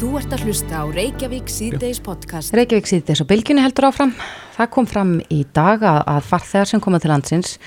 [0.00, 2.54] Þú ert að hlusta á Reykjavík síðdeis podcast.
[2.56, 4.14] Reykjavík síðdeis og bylginni heldur áfram.
[4.54, 7.58] Það kom fram í dag að, að farþegar sem koma til landsins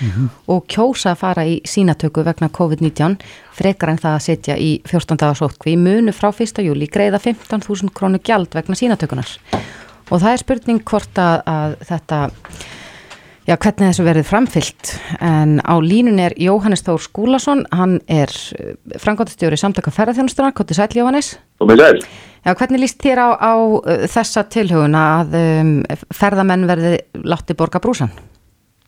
[0.50, 3.14] og kjósa að fara í sínatöku vegna COVID-19
[3.54, 6.58] frekar en það að setja í 14 dagar sótkví munu frá 1.
[6.66, 9.30] júli greiða 15.000 krónu gjald vegna sínatökunar.
[10.10, 12.20] Og það er spurning hvort að, að þetta,
[13.44, 14.92] já hvernig þessu verið framfyllt.
[15.20, 18.32] En á línun er Jóhannes Þór Skúlason, hann er
[19.00, 21.34] frangotastjóri samtaka ferðarþjónustuna, Kotti Sæl Jóhannes.
[21.60, 22.06] Og með sæl.
[22.44, 25.74] Já, hvernig líst þér á, á uh, þessa tilhuguna að um,
[26.12, 28.12] ferðamenn verði látti borga brúsan?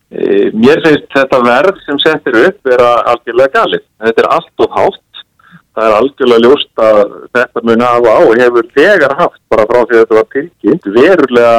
[0.07, 3.83] E, mér finnst þetta verð sem settir upp vera algjörlega galið.
[4.05, 5.23] Þetta er allt og hátt.
[5.77, 7.01] Það er algjörlega ljóst að
[7.37, 10.87] þetta muni hafa á og hefur þegar haft bara frá því að þetta var tilkynnt
[10.95, 11.57] verulega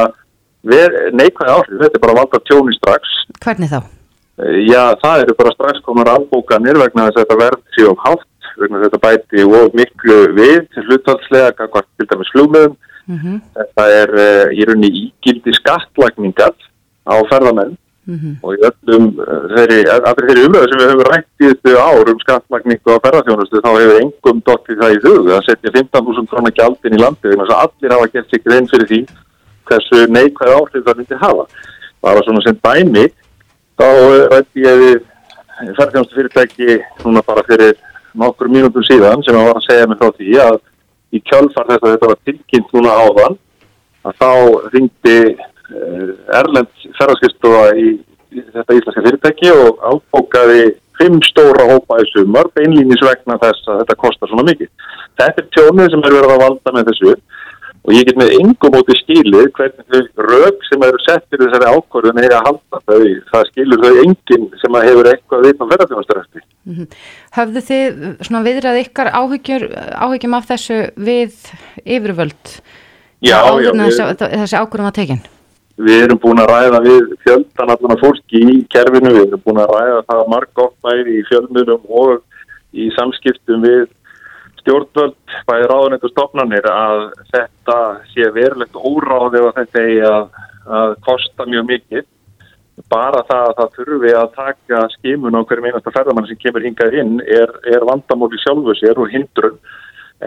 [0.72, 1.78] ver, neikvæði áhrif.
[1.82, 3.14] Þetta er bara valda tjóni strax.
[3.44, 3.80] Hvernig þá?
[4.38, 8.52] E, já, það eru bara strax komar albókanir vegna þess að þetta verð séu hátt
[8.58, 12.78] vegna þetta bæti og miklu við hluthalslega, hvað til dæmis flugmiðum.
[13.08, 13.36] Mm -hmm.
[13.56, 16.56] Þetta er uh, í rauninni ígildi skattlagningar
[17.08, 17.76] á ferðamenn
[18.08, 18.34] Mm -hmm.
[18.42, 22.10] og í öllum uh, þeirri, allir þeirri umröðu sem við höfum rætt í þessu ár
[22.12, 26.54] um skattlagningu á ferðarþjónustu þá hefur engum dottið það í hug að setja 15.000 krónar
[26.56, 29.00] gjaldin í landi þannig að allir hafa gert sig grein fyrir því
[29.68, 31.46] hversu neikvæð áhrif það myndi hafa.
[31.98, 33.04] Það var svona sem dæmi
[33.78, 33.88] þá
[34.32, 34.96] rætti ég við
[35.58, 37.76] ferðarþjónustu fyrirtæki núna bara fyrir
[38.18, 40.58] nokkur mínútum síðan sem var að segja mig frá því að
[41.14, 43.38] í kjölfar þess að þetta var tilkynnt núna áðan
[44.08, 44.30] að þá
[44.74, 45.18] ringdi
[45.68, 47.88] Erlend ferðarskristofa í
[48.54, 50.62] þetta íslenska fyrirtæki og ábókaði
[50.98, 54.70] fimm stóra hópa í sumar beinlýnis vegna þess að þetta kostar svona mikið.
[55.20, 57.14] Þetta er tjónið sem er verið að valda með þessu
[57.86, 62.20] og ég get með yngum móti skilið hvernig rög sem eru sett fyrir þessari ákvörðun
[62.22, 63.06] er að halda þau.
[63.30, 66.44] Það skilur þau enginn sem hefur eitthvað við á ferðarþjónastaröfti.
[66.68, 67.00] Mm -hmm.
[67.38, 71.34] Höfðu þið svona viðrað ykkar áhyggjum af þessu við
[71.84, 72.54] yfirvöld?
[73.24, 73.72] Já, já.
[73.74, 75.26] Þessi, þessi ákvörðum að tekinn?
[75.78, 79.74] Við erum búin að ræða við fjöldan allan fólki í kerfinu, við erum búin að
[79.76, 82.16] ræða það margótt bæði í fjölmjölum og
[82.74, 83.86] í samskiptum við
[84.68, 85.16] stjórnvöld,
[85.48, 87.78] bæði ráðunett og stofnanir að þetta
[88.12, 90.30] sé verulegt óráð ef þetta eigi að,
[90.78, 92.06] að kosta mjög mikið.
[92.92, 96.98] Bara það að það þurfi að taka skimun á hverjum einasta ferðamann sem kemur hingað
[97.00, 99.56] inn er, er vandamóli sjálfu sér og hindrun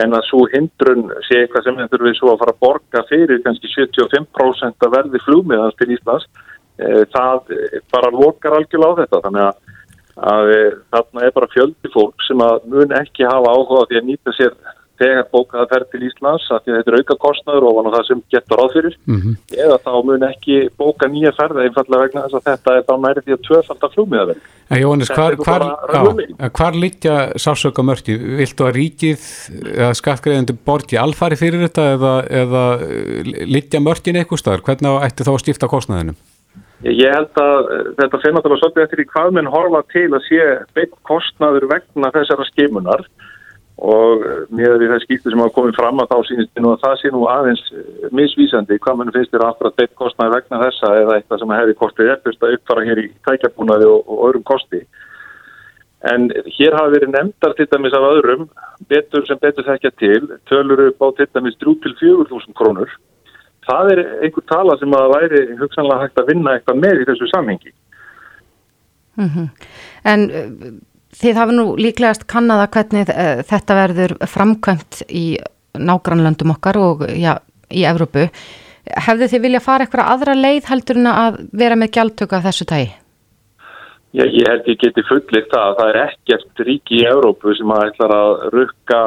[0.02, 3.42] en að svo hindrun sé eitthvað sem þurfum við svo að fara að borga fyrir
[3.44, 6.28] kannski 75% að verði flugmiðans til Íslands
[6.80, 7.52] e, það
[7.92, 9.71] bara lokar algjörlega á þetta þannig að,
[10.22, 10.62] að e,
[10.94, 14.56] þarna er bara fjöldi fólk sem að mun ekki hafa áhuga því að nýta sér
[15.02, 18.24] þegar bókaða ferð til Íslands að því að þetta er auka kostnaður og það sem
[18.34, 19.38] getur ráð fyrir mm -hmm.
[19.66, 23.24] eða þá mun ekki bóka nýja ferða einfallega vegna þess að þetta er þá næri
[23.26, 28.16] því að tvöfald að flugmiðaverð En Jóhannes, hvar, hvar, á, hvar litja sásöka mörki?
[28.16, 29.26] Viltu að ríkið
[29.74, 32.64] eða skattgreðendur borti alfari fyrir þetta eða, eða
[33.52, 34.64] litja mörkin eitthvað staðar?
[34.70, 36.16] Hvernig ætti þá að stifta kostnaðinum?
[36.82, 37.68] Ég held að
[38.00, 42.10] þetta fyrir náttúrulega svolítið eftir í hvað menn horfa til að sé beitt kostnaður vegna
[42.16, 43.04] þessara skimunar.
[43.82, 46.96] Og með því það skýrtu sem hafa komið fram að þá sínist nú að það
[47.02, 47.62] sé nú aðeins
[48.18, 51.78] misvísandi hvað mann finnst þér aftur að beitt kostnaði vegna þessa eða eitthvað sem hefði
[51.80, 54.82] kostið eftirst að uppfara hér í tækjabúnaði og, og öðrum kosti.
[56.14, 58.48] En hér hafa verið nefndar til dæmis af öðrum
[58.90, 62.90] betur sem betur þekkja til tölur upp á til dæmis 3-4.000 krónur
[63.72, 67.34] það er einhver tala sem að væri hugsanlega hægt að vinna eitthvað með í þessu
[67.34, 67.76] samhengi
[69.18, 69.50] mm -hmm.
[70.12, 70.22] En
[71.22, 75.26] Þið hafa nú líklegast kannaða hvernig uh, þetta verður framkvæmt í
[75.76, 77.36] nágrannlöndum okkar og já,
[77.68, 78.30] í Evrópu.
[79.06, 82.68] Hefðu þið vilja fara eitthvað aðra leið heldur en að vera með gjaldtöku af þessu
[82.72, 82.90] tægi?
[84.12, 87.76] Já, ég held ég geti fullirt það að það er ekkert ríki í Evrópu sem
[87.76, 89.02] að ætlar að rukka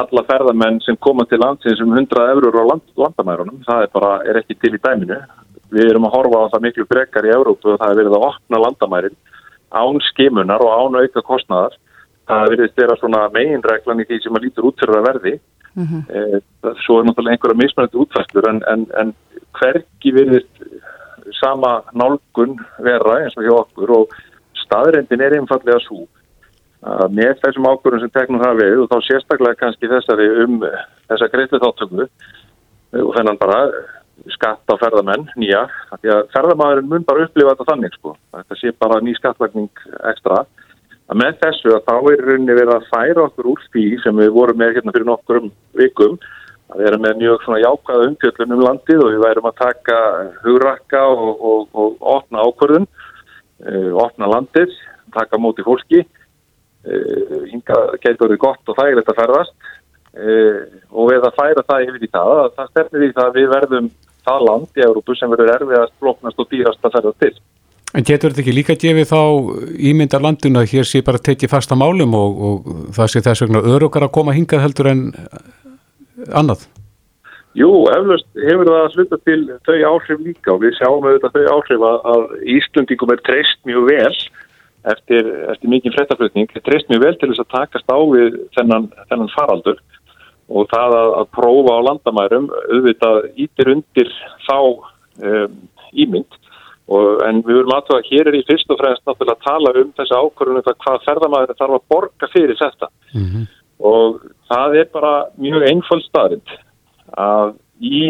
[0.00, 3.62] alla ferðamenn sem koma til landsins um 100 eurur á land, landamærunum.
[3.66, 5.20] Það er bara, er ekki til í dæminu.
[5.74, 8.26] Við erum að horfa á það miklu brekar í Evrópu og það er verið að
[8.28, 9.16] opna landamærin
[9.74, 11.76] án skimunar og án auka kostnaðar.
[12.28, 15.34] Það verðist vera svona meginreglan í því sem að lítur út fyrir að verði.
[15.74, 16.42] Mm -hmm.
[16.86, 19.14] svo er náttúrulega einhverja mismunandi útfæstur en, en, en
[19.58, 20.62] hverki verðist
[21.40, 24.14] sama nálgun vera eins og hjá okkur og
[24.64, 26.06] staðrendin er einfallega svo
[26.84, 31.28] að með þessum ákvörðum sem teknum það við og þá sérstaklega kannski þessari um þessa
[31.32, 32.08] greiðlu þáttöku
[33.00, 33.60] og þennan bara
[34.34, 35.64] skatt á ferðamenn nýja,
[36.00, 39.82] því að ferðamæðurinn mun bara upplifa þetta þannig sko, þetta sé bara ný skattlagning
[40.12, 40.44] ekstra.
[41.10, 44.32] Að með þessu að þá er rauninni verið að færa okkur úr því sem við
[44.36, 46.18] vorum með hérna fyrir nokkurum vikum
[46.72, 49.98] að við erum með mjög svona jákvæða umfjöldun um landið og við værum að taka
[50.46, 54.72] hugrakka og, og, og opna ákvörðun uh, opna landið,
[55.12, 56.04] taka móti fólki
[56.84, 59.54] hinga getur verið gott og þægilegt að ferðast
[60.18, 60.60] uh,
[60.92, 63.90] og við að færa það yfir í það, það stefnir í það að við verðum
[64.24, 67.34] það land í Európu sem verður erfiðast, bloknast og dýrast að ferða til.
[67.94, 69.20] En getur þetta ekki líka gefið þá
[69.90, 73.62] ímyndar landinu að hér sé bara tekið fasta málum og, og það sé þess vegna
[73.74, 75.04] örokar að koma hingað heldur en
[76.34, 76.64] annað?
[77.54, 81.52] Jú, eflaust hefur það að sluta til þau áhrif líka og við sjáum auðvitað þau
[81.54, 82.24] áhrif að, að
[82.56, 84.16] Íslundingum er treyst mjög vel
[84.92, 89.32] eftir, eftir mikið frettaflutning, treyst mjög vel til þess að takast á við þennan, þennan
[89.34, 89.80] faraldur
[90.52, 94.10] og það að, að prófa á landamærum auðvitað ítir undir
[94.44, 95.54] þá um,
[95.92, 96.40] ímynd.
[96.84, 99.72] Og, en við verum aðtöða að hér er í fyrst og fremst náttúrulega að tala
[99.80, 102.88] um þessi ákvörðunum um hvað ferðamæður þarf að borga fyrir þetta.
[103.14, 103.46] Mm -hmm.
[103.88, 104.18] og
[104.52, 106.56] það er bara mjög einföld staðrind
[107.16, 108.02] að í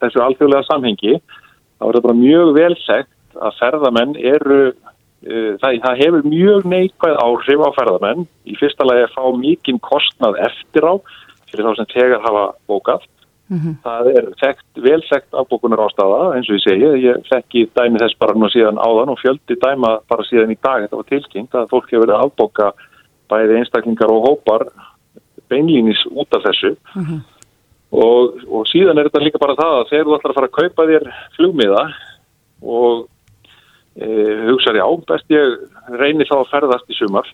[0.00, 4.60] þessu alþjóðlega samhengi þá er það bara mjög velsegt að ferðamenn eru
[5.24, 8.26] það, það hefur mjög neikvæð áhrif á ferðamenn.
[8.44, 10.94] Í fyrsta lagi að fá mikinn kostnað eftir á
[11.50, 13.04] fyrir þá sem tegar hafa bókað.
[13.52, 13.74] Mm -hmm.
[13.84, 18.34] Það er þekkt, velsekt afbókunar ástafa eins og ég segi, ég þekki dæmi þess bara
[18.34, 21.90] nú síðan áðan og fjöldi dæma bara síðan í dag, þetta var tilkynnt að fólk
[21.90, 22.72] hefur verið að afbóka
[23.28, 24.62] bæði einstaklingar og hópar
[25.50, 26.76] beinlýnis út af þessu.
[26.96, 27.20] Mm -hmm.
[27.92, 30.58] og, og síðan er þetta líka bara það að þegar þú ætlar að fara að
[30.60, 31.04] kaupa þér
[31.36, 31.84] flugmiða
[32.62, 33.08] og
[33.94, 35.56] hugsaði á, best ég
[36.00, 37.28] reynir þá að ferðast í sumar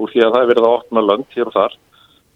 [0.00, 1.78] úr því að það er verið að opna land hér og þar.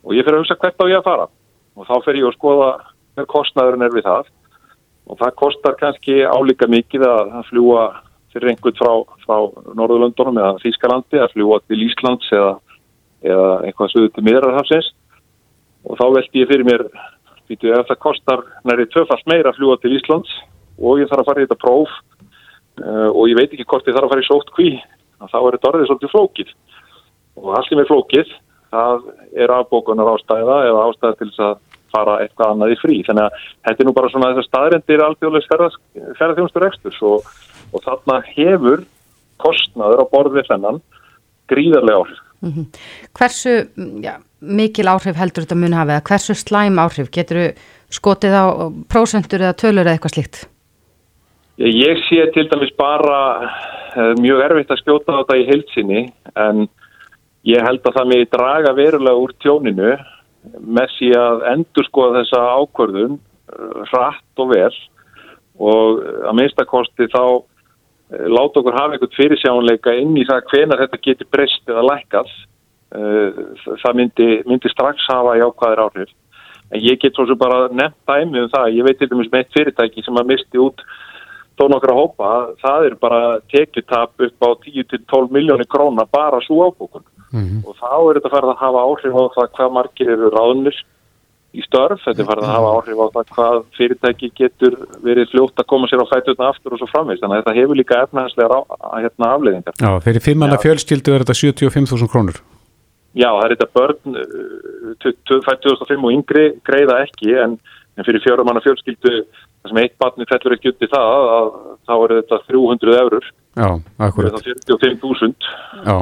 [0.05, 1.29] Og ég fyrir að hugsa hvert á ég að fara.
[1.75, 2.71] Og þá fer ég að skoða
[3.17, 4.29] með kostnæðurinn er við það.
[5.05, 7.87] Og það kostar kannski álíka mikið að fljúa
[8.35, 8.93] fyrir einhvern frá,
[9.23, 9.37] frá
[9.79, 12.55] Norðurlöndunum eða Þýskalandi að fljúa til Íslands eða,
[13.23, 14.89] eða eitthvað sögðu til miðrarhafsins
[15.85, 16.87] og þá veldi ég fyrir mér
[17.47, 20.35] býtu, ef það kostar næri tvöfalt meira að fljúa til Íslands
[20.81, 21.95] og ég þarf að fara í þetta próf
[22.83, 24.71] uh, og ég veit ekki hvort ég þarf að fara í sótt kví
[25.25, 26.51] þá er þetta orðið svolítið flókið
[27.41, 28.35] og allir með flókið
[28.75, 29.07] það
[29.45, 31.55] er afbókunar ástæða eða ástæða til þess að
[31.95, 32.99] fara eitthvað annað í frí.
[33.07, 37.29] Þannig að þetta er nú bara svona þessar staðrendir alþjóðlegs ferðarþjónustur eksturs og,
[37.71, 38.85] og þarna hefur
[39.45, 40.81] kostnaður á borðið þennan
[41.51, 42.23] gríðarlega áhrif.
[42.45, 42.67] Mm -hmm.
[43.19, 43.55] Hversu
[44.05, 46.03] já, mikil áhrif heldur þetta mun hafið?
[46.09, 47.11] Hversu slæm áhrif?
[47.11, 47.55] Getur
[47.91, 48.45] skotið á
[48.89, 50.49] prósentur eða tölur eða eitthvað slíkt?
[51.55, 53.19] Ég sé til dæmis bara
[53.95, 56.01] eh, mjög erfitt að skjóta á þetta í heilsinni
[56.35, 56.65] en
[57.47, 59.93] ég held að það með draga verulega úr tjóninu
[60.59, 64.75] með því að endur skoða þessa ákvörðun uh, hratt og vel.
[65.63, 67.23] Og uh, að minnstakosti þá
[68.35, 72.43] láta okkur hafa einhvern fyrirsjánleika inn í það hvenar þetta getur breyst eða lækast
[72.95, 76.13] það myndi, myndi strax hafa í ákvaðir áhrif.
[76.71, 79.41] En ég get svo sem bara nefnt dæmi um það, ég veit til dæmis með
[79.41, 80.85] eitt fyrirtæki sem að misti út
[81.59, 82.31] þó nokkra hópa,
[82.63, 83.21] það er bara
[83.53, 87.61] tekjutap upp á 10-12 miljónir króna bara svo ábúkun mm -hmm.
[87.69, 90.77] og þá er þetta farið að hafa áhrif á það hvað margir eru ráðnir
[91.55, 94.75] í störf, þetta er farið að hafa áhrif á það hvað fyrirtæki getur
[95.07, 97.79] verið fljótt að koma sér á fætutna aftur og svo framvegst, þannig að þetta hefur
[97.79, 98.59] líka efnahanslega
[99.05, 99.79] hérna, afleðingar.
[99.79, 102.43] Já, fyrir fimmanna fjölskyldu er þetta 75.000 krónur.
[103.15, 104.03] Já, það er þetta börn
[105.47, 107.59] fætt 2005 og yngri greiða ekki en,
[107.95, 109.23] en fyrir fjóramanna fjölskyldu
[109.65, 111.09] það sem eitt barni fellur ekki í það
[111.39, 111.49] að,
[111.89, 113.33] þá er þetta 300 eurur.
[113.55, 113.69] Já,
[113.99, 114.37] akkurat.
[114.37, 115.51] Það er 45.000.
[115.85, 115.97] Já.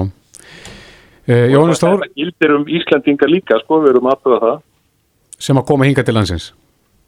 [1.30, 4.56] Eh, Jónas Þór Það gildir um Íslandingar líka sko, við erum aðtöða það
[5.46, 6.48] Sem að koma hinga til landsins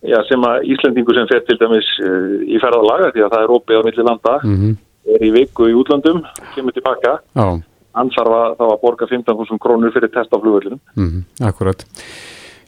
[0.06, 3.54] Já, sem að Íslandingu sem fer til dæmis uh, í ferðalaga því að það er
[3.56, 4.76] opið á milli landa mm -hmm.
[5.16, 6.20] er í viku í útlandum
[6.54, 11.48] kemur tilbaka hann þarf að, að borga 15.000 krónur fyrir test á flugvöldunum mm -hmm.
[11.48, 11.86] Akkurat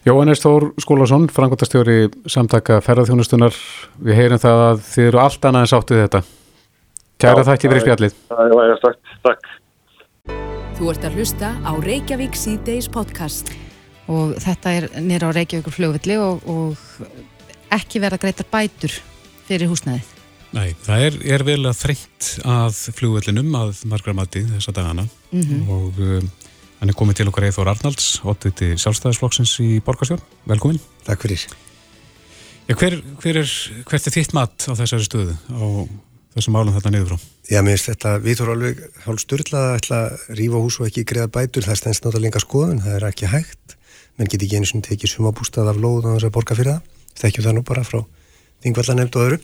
[0.07, 3.55] Jóhannes Þór Skólason, frangotastjóri samtaka ferðarþjónustunar
[3.99, 6.21] við heyrum það að þið eru allt annað en sáttið þetta
[7.17, 9.49] Kæra þakki fyrir spjallið Já, takk, takk
[10.77, 13.47] Þú ert að hlusta á Reykjavík C-Days podcast.
[14.13, 18.93] Og þetta er nýra á Reykjavíkur fljóðvilli og, og ekki verða greitar bætur
[19.47, 20.11] fyrir húsnæðið.
[20.53, 25.41] Nei, það er, er vel að þreytt að fljóðvillinum að margra mati þessa dagana mm
[25.41, 25.65] -hmm.
[25.79, 26.29] og um,
[26.79, 28.51] hann er komið til okkar Eithor Arnalds, 8.
[28.77, 30.21] sjálfstæðisflokksins í Borgarsjón.
[30.49, 30.81] Velkomin.
[31.07, 31.47] Takk fyrir.
[32.67, 33.55] Ja, hver, hver er,
[33.87, 35.63] hvert er þitt mat á þessari stöðu á
[36.35, 37.25] þessum málum þetta niður frá?
[37.47, 40.89] Já, mér finnst þetta, við þurfum alveg hálf styrla að ætla að rífa hús og
[40.89, 43.77] ekki greiða bætur, það stendst náttúrulega lenga skoðun, það er ekki hægt,
[44.19, 46.91] menn get ekki eins og tekið sumabústað af lóð og þess að borga fyrir það,
[47.23, 48.01] þekkjum það nú bara frá
[48.65, 49.39] þingvallanemnd og öðru,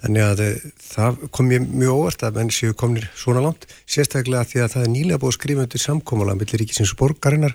[0.00, 4.48] þannig að eh, það kom ég mjög óvart að menn séu komnir svona langt, sérstaklega
[4.48, 7.54] því að það er nýlega búið undir samkómala millir ríkisins borgarinnar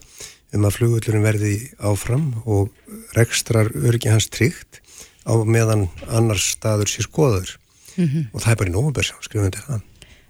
[0.56, 2.72] um að flugvöldurinn verði áfram og
[3.18, 4.82] rekstrar örgi hans tryggt
[5.26, 7.58] á meðan annars staður sér skoður
[7.96, 8.24] mm -hmm.
[8.32, 9.82] og það er bara í nógumberð skrifum við þetta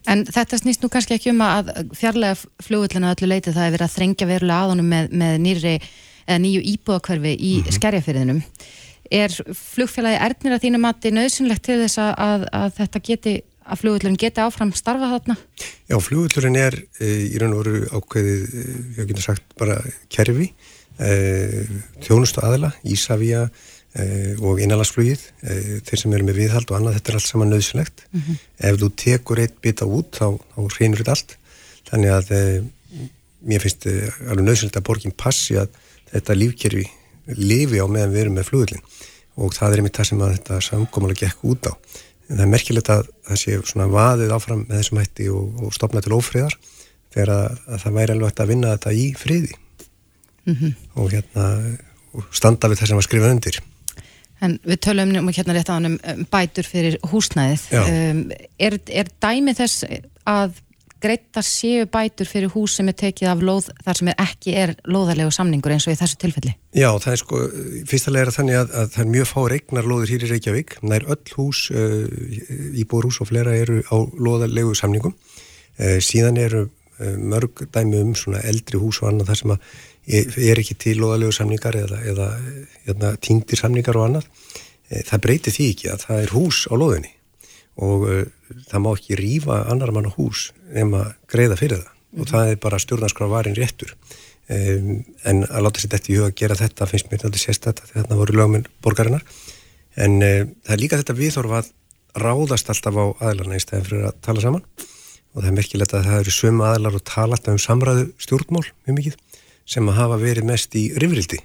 [0.05, 3.88] En þetta snýst nú kannski ekki um að fjarlæga flugullina öllu leiti það er verið
[3.88, 5.38] að þrengja verulega að honum með, með
[6.45, 7.72] nýju íbúðakverfi í mm -hmm.
[7.72, 8.43] skerjafyrðinum
[9.12, 13.35] er flugfélagi erðnir að þínu mati nöðsynlegt til þess að, að þetta geti
[13.65, 15.35] að flugullurinn geti áfram starfa þarna?
[15.89, 18.65] Já, flugullurinn er e, í raun og veru ákveðið, e,
[19.00, 19.77] ég geta sagt bara
[20.13, 20.51] kerfi,
[21.00, 21.15] e,
[22.05, 25.24] þjónustu aðla, Ísafíja e, og innalagsflugið,
[25.88, 28.05] þeir sem eru með viðhald og annað, þetta er allt saman nöðsynlegt.
[28.12, 28.43] Mm -hmm.
[28.69, 31.38] Ef þú tekur eitt bita út, þá, þá reynur þetta allt.
[31.89, 32.29] Þannig að
[33.45, 35.74] mér finnst alveg nöðsynlegt að borginn passi að
[36.12, 36.85] þetta lífkerfi
[37.34, 38.86] lifi á meðan við erum með flugullin
[39.36, 41.74] og það er einmitt það sem að þetta samkómulega gekk út á.
[42.25, 45.75] En það er merkilegt að það sé svona vaðið áfram með þessum hætti og, og
[45.75, 46.55] stopna til ófriðar
[47.13, 49.58] þegar að, að það væri alveg að vinna þetta í friði.
[50.46, 50.74] Mm -hmm.
[51.01, 51.46] og hérna
[52.15, 53.62] og standa við það sem var skrifað undir.
[54.46, 57.63] En við tölum um hérna rétt á hann um bætur fyrir húsnæðið.
[57.82, 58.22] Um,
[58.60, 59.86] er, er dæmi þess
[60.27, 60.60] að
[61.02, 64.74] greita séu bætur fyrir hús sem er tekið af lóð þar sem er ekki er
[64.88, 66.54] lóðarlegu samningur eins og í þessu tilfelli?
[66.75, 67.42] Já, það er sko,
[67.92, 70.78] fyrstulega er þannig að, að það er mjög fá regnar lóður hér í Reykjavík.
[70.98, 72.06] Er öll hús, uh,
[72.82, 75.16] íbúrhús og flera eru á lóðarlegu samningum.
[75.80, 79.74] Uh, síðan eru uh, mörg dæmi um svona eldri hús og annað þar sem að
[80.06, 82.30] er ekki til lóðarlegu samningar eða, eða,
[82.94, 84.32] eða týndir samningar og annað.
[84.86, 87.14] Það breytir því ekki að það er hús á lóðinni
[87.82, 88.24] og uh,
[88.70, 91.91] það má ekki rýfa annar mann á hús nema greiða fyrir það.
[91.91, 93.94] Mm og það er bara stjórnarskrá varin réttur.
[94.46, 97.82] Um, en að láta sér þetta í huga að gera þetta finnst mér alltaf sérstætt
[97.82, 99.24] að þetta voru lögminn borgarinnar.
[99.98, 101.72] En uh, það er líka þetta viðhorf að
[102.25, 104.67] ráðast alltaf á aðlarna í stæðin fyrir að tala saman.
[105.34, 108.63] Og það er merkilegt að það eru sömu aðlar og tala alltaf um samræðu stjórnmál
[108.86, 109.17] mjög mikið
[109.65, 111.41] sem að hafa verið mest í rifrildi.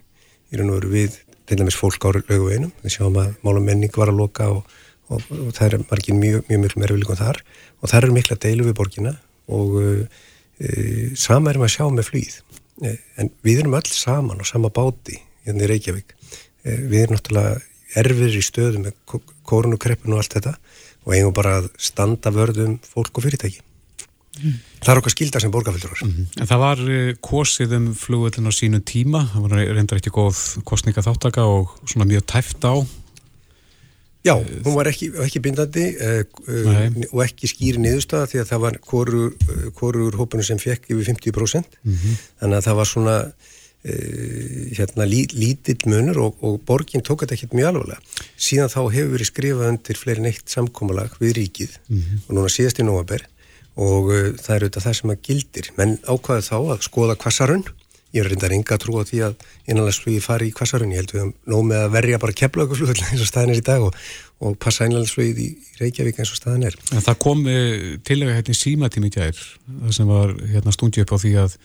[0.53, 1.19] Í raun og veru við
[1.49, 4.77] til dæmis fólk á löguveinum við sjáum að málum menning var að loka og
[5.11, 7.41] og, og það er margir mjög, mjög mjög mervilíkum þar.
[7.81, 9.15] Og það eru mikla deilu við borgina.
[9.51, 10.21] Og uh,
[11.19, 12.37] sama erum að sjá með flýð
[12.85, 16.15] uh, en við erum öll saman og sama báti hérna í Reykjavík.
[16.67, 17.59] Uh, við erum náttúrulega
[18.01, 20.55] erfir í stöðu með kórnukreppun og allt þetta.
[21.09, 23.65] Og eigum bara að standa vörðum fólk og fyrirtæki.
[24.41, 24.59] Mm.
[24.79, 26.27] Það er okkar skildar sem borgarfylgur mm -hmm.
[26.41, 26.79] En það var
[27.21, 32.07] kosið um flugvöldin á sínu tíma, það var reyndar ekki góð kostninga þáttaka og svona
[32.07, 32.87] mjög tæft á
[34.21, 38.61] Já, hún var ekki, ekki bindandi uh, uh, og ekki skýri niðurstaða því að það
[38.67, 42.19] var korur hópunum sem fekk yfir 50% mm -hmm.
[42.43, 47.39] þannig að það var svona uh, hérna lí, lítill munur og, og borgin tók þetta
[47.39, 48.01] ekki mjög alvarlega.
[48.37, 52.25] Síðan þá hefur verið skrifað undir fleirin eitt samkómalag við ríkið mm -hmm.
[52.29, 53.25] og núna síðast í nógaber
[53.81, 57.65] og það er auðvitað það sem að gildir menn ákvaði þá að skoða kvassarunn
[58.11, 60.91] Ég er reyndar enga að trúa því að innanlandsflugi fari í kvassarun.
[60.91, 63.67] Ég held við að nóg með að verja bara keflaugarflug eins og staðin er í
[63.67, 63.99] dag og,
[64.43, 65.49] og passa innanlandsflugið í
[65.79, 66.79] Reykjavík eins og staðin er.
[66.91, 67.45] En það kom
[68.09, 71.57] tillega hérna í símatími gær, það sem var hérna stundið upp á því að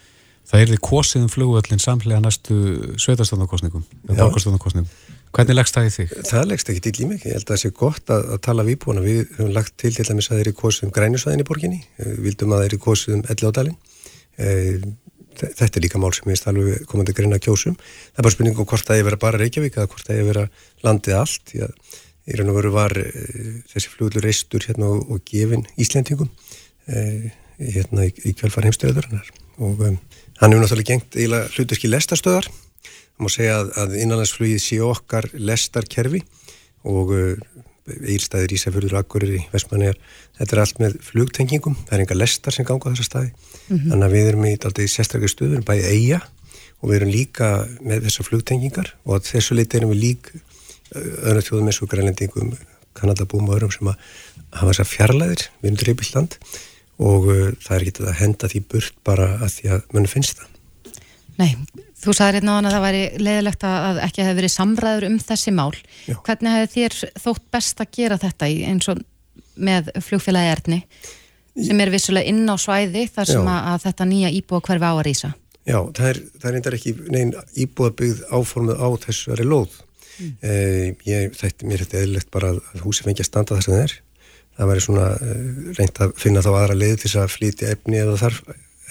[0.46, 2.58] það erði kosið um flugvöldin samlega næstu
[3.02, 4.92] sveitarstofnarkosningum, borgarstofnarkosningum.
[5.36, 6.12] Hvernig leggst það í þig?
[6.30, 7.24] Það leggst ekki til í mig.
[7.26, 9.02] Ég held að það sé gott að, að tala við búin.
[9.04, 11.80] Við höfum lagt til til dæmis að þeir eru kosið um grænusvæðin í borginni.
[11.98, 13.76] Við vildum að þeir eru kosið um elládalinn
[14.40, 14.86] eh,
[15.44, 17.78] þetta er líka mál sem ég alveg komandi greina kjósum.
[17.78, 20.28] Það er bara spurning um hvort það er vera bara Reykjavík eða hvort það er
[20.30, 20.46] vera
[20.86, 21.56] landið allt.
[22.26, 23.10] Í raun og veru var e,
[23.70, 26.32] þessi fluglur reistur hérna og, gefin Íslendingum
[26.90, 29.12] e, hérna í, kjálfar heimstöður
[29.62, 30.00] og um,
[30.42, 32.50] hann hefur náttúrulega gengt eiginlega hluturski lestastöðar.
[32.50, 36.24] Það má segja að, að innanlandsflugið sé okkar lestarkerfi
[36.86, 37.14] og
[37.86, 39.98] Eirstæðir, Ísafjörður, Akkurir, Vestmanniðar
[40.40, 41.76] þetta er allt með flugtengingum.
[41.86, 43.30] Það er enga lestar sem ganga á þessa staði.
[43.30, 43.90] Mm -hmm.
[43.92, 46.22] þannig að við erum í aldrei sérstaklega stöður bæðið eiga
[46.82, 47.50] og við erum líka
[47.82, 48.94] með þessar flugtengingar.
[49.06, 50.32] Og þessu leiti erum við lík
[50.96, 52.56] öðru þjóðum eins og grænlendingum
[52.96, 53.98] Kanadabúm og öðrum sem að
[54.56, 55.46] hafa þessar fjarlæðir.
[55.62, 56.38] Við erum dreifilland
[56.96, 60.40] og uh, það er ekki að henda því burt bara að því að mönnu finnst
[60.40, 60.52] það.
[61.36, 61.50] Nei,
[62.06, 65.20] Þú sagði hérna á hann að það væri leðilegt að ekki hefði verið samræður um
[65.26, 65.72] þessi mál.
[66.06, 66.16] Já.
[66.28, 69.02] Hvernig hefði þér þótt best að gera þetta í, eins og
[69.56, 70.82] með flugfélagi erðni
[71.56, 74.92] sem er vissulega inn á svæði þar sem að, að þetta nýja íbúa hverfi á
[74.92, 75.30] að rýsa?
[75.66, 77.32] Já, það er, það er einnig ekki neinn
[77.64, 79.78] íbúa byggð áformuð á þessari lóð.
[80.16, 80.34] Mm.
[80.46, 83.86] Eh, ég, þetta, mér þetta eðlilegt bara að húsi fengi að standa þess að það
[83.86, 83.96] er.
[84.56, 85.48] Það væri svona eh,
[85.80, 88.44] reynd að finna þá aðra leið til að flytja efni eða þarf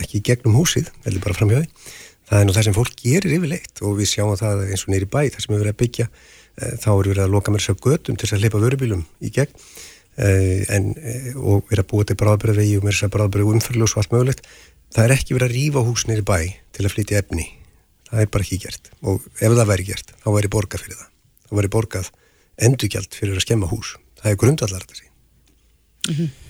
[0.03, 1.69] ekki gegnum húsið, eða bara framhjóði
[2.29, 5.09] það er nú það sem fólk gerir yfirleitt og við sjáum það eins og neyri
[5.11, 7.81] bæ þar sem við verðum að byggja e, þá eru við að loka mér sér
[7.81, 9.53] götum til þess að leipa vörubílum í gegn
[10.17, 10.29] e,
[10.77, 14.15] en, e, og verða að búa til bráðbyrðavegi og mér sér bráðbyrðu umfærljós og allt
[14.15, 14.47] mögulegt.
[14.95, 16.39] Það er ekki verið að rýfa hús neyri bæ
[16.77, 17.49] til að flytja efni.
[18.11, 18.93] Það er bara ekki gert.
[19.03, 21.11] Og ef það væri gert þá væri borgað fyrir það.
[21.45, 22.13] Þá væri borgað
[22.69, 23.97] endugjald fyrir að skemma hús.
[24.21, 25.11] Það er grundvallar þetta sí
[26.09, 26.44] mm -hmm.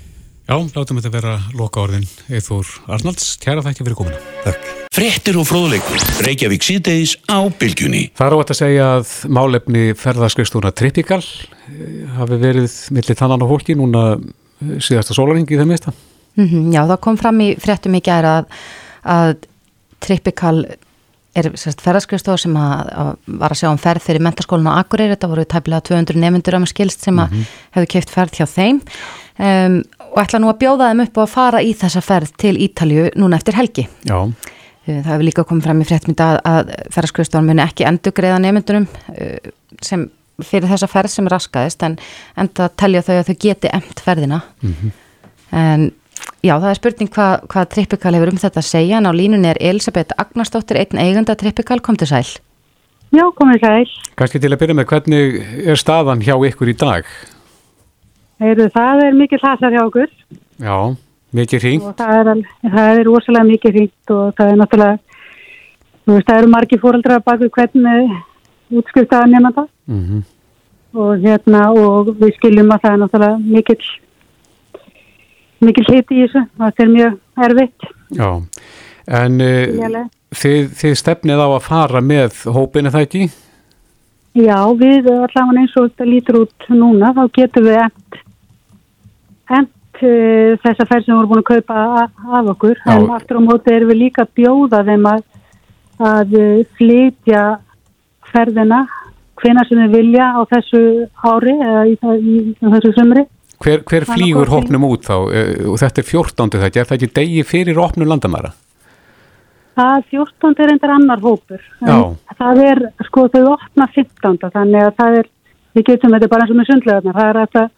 [0.45, 5.47] Já, látum þetta vera loka orðin Eithur Arnalds, kæra þakki fyrir komina Takk Frettir og
[5.49, 8.03] fróðleikur, Reykjavík síðdeis á bylgjunni.
[8.15, 13.47] Það er óvægt að segja að málefni ferðarskriðstúna Trippikal eh, hafi verið millir þannan á
[13.51, 15.97] fólki núna eh, síðasta sólaringi í þeim meista.
[16.37, 18.63] Mm -hmm, já, það kom fram í fréttum í gæra að,
[19.17, 19.35] að
[20.05, 20.59] Trippikal
[21.35, 23.11] er ferðarskriðstofa sem að, að
[23.43, 26.71] var að sjá um ferð fyrir mentaskólinu á Akureyri, þetta voru tæpilega 200 nefndur um
[26.71, 27.61] skilst sem að mm -hmm.
[27.75, 28.83] hefðu keift ferð hjá þeim
[29.39, 29.83] um,
[30.15, 33.09] og ætla nú að bjóða þeim upp og að fara í þessa ferð til Ítalju
[33.19, 33.89] núna eftir helgi.
[34.07, 34.19] Já.
[34.87, 38.41] Eh, það hefur líka komið fram í fréttmynda að, að ferðarskriðstofan muni ekki endur greiða
[38.45, 39.53] nefndunum eh,
[39.83, 40.07] sem
[40.43, 41.99] fyrir þessa ferð sem raskaðist en
[42.41, 44.97] enda að telja þau að þau geti emt ferðina mm -hmm.
[45.61, 45.85] en
[46.43, 49.49] já það er spurning hvað hva Trippikal hefur um þetta að segja en á línunni
[49.49, 52.27] er Elisabeth Agnarsdóttir einn eiganda Trippikal, kom til sæl
[53.15, 57.05] Já, komið sæl Kanski til að byrja með hvernig er staðan hjá ykkur í dag?
[58.43, 60.11] Heru, það er mikið hlasar hjá okkur
[60.63, 60.77] Já
[61.35, 61.99] Mikið hringt?
[61.99, 64.99] Það er, það er ósalega mikið hringt og það er náttúrulega,
[66.05, 68.13] þú veist, það eru margi fóröldra baka hvernig
[68.75, 70.23] útskriftaða nefna það mm -hmm.
[70.95, 73.81] og hérna og við skiljum að það er náttúrulega mikil,
[75.61, 77.81] mikil hiti í þessu, það er mjög erfitt.
[78.11, 78.31] Já,
[79.23, 83.31] en uh, þið, þið stefnið á að fara með hópinu það ekki?
[84.35, 88.24] Já, við allavega eins og þetta lítur út núna, þá getum við endt,
[89.53, 92.97] endt uh, þessa færð sem voru búin að kaupa af okkur Já.
[92.97, 95.23] en aftur á móti erum við líka að bjóða þeim að,
[96.11, 97.45] að uh, flytja
[98.33, 98.83] ferðina
[99.43, 100.83] hvena sem við vilja á þessu
[101.21, 103.29] ári eða í, í, í þessu sömri
[103.65, 105.15] Hver, hver flýgur hópnum út þá?
[105.31, 106.51] Uh, og þetta er 14.
[106.59, 108.51] þetta, er það ekki degi fyrir opnum landamæra?
[109.75, 110.51] Það 14.
[110.63, 114.51] er eindir annar hópur það er, sko, þau opna 15.
[114.55, 115.31] þannig að það er
[115.75, 117.73] við getum þetta bara eins og með sundlegarnar það er að það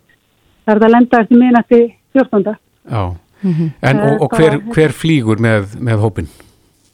[0.74, 1.80] er að lenda eftir minnati
[2.16, 2.56] 14.
[2.90, 3.70] Já, mm -hmm.
[3.82, 6.28] en og, og hver, hver flýgur með, með hópin?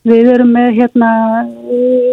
[0.02, 1.08] Við erum með hérna,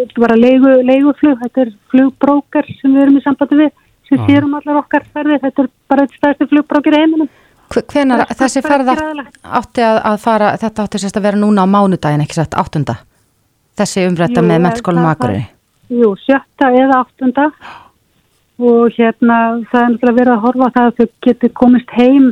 [0.06, 3.72] þetta var að leigu, leiguflug, þetta er flugbrókar sem við erum í sambandi við,
[4.10, 7.30] sem sérum allar okkar ferði, þetta er bara eitt stærsti flugbrókir heiminum.
[7.70, 12.22] Hvenar þessi ferð átti að, að fara, þetta átti sérst að vera núna á mánudagin,
[12.22, 12.96] ekki sett áttunda?
[13.78, 15.46] Þessi umrætta með meðskólum og akkurir?
[15.90, 17.50] Jú, sjötta eða áttunda
[18.60, 19.38] og hérna
[19.72, 22.26] það er náttúrulega verið að horfa það að þau getur komist heim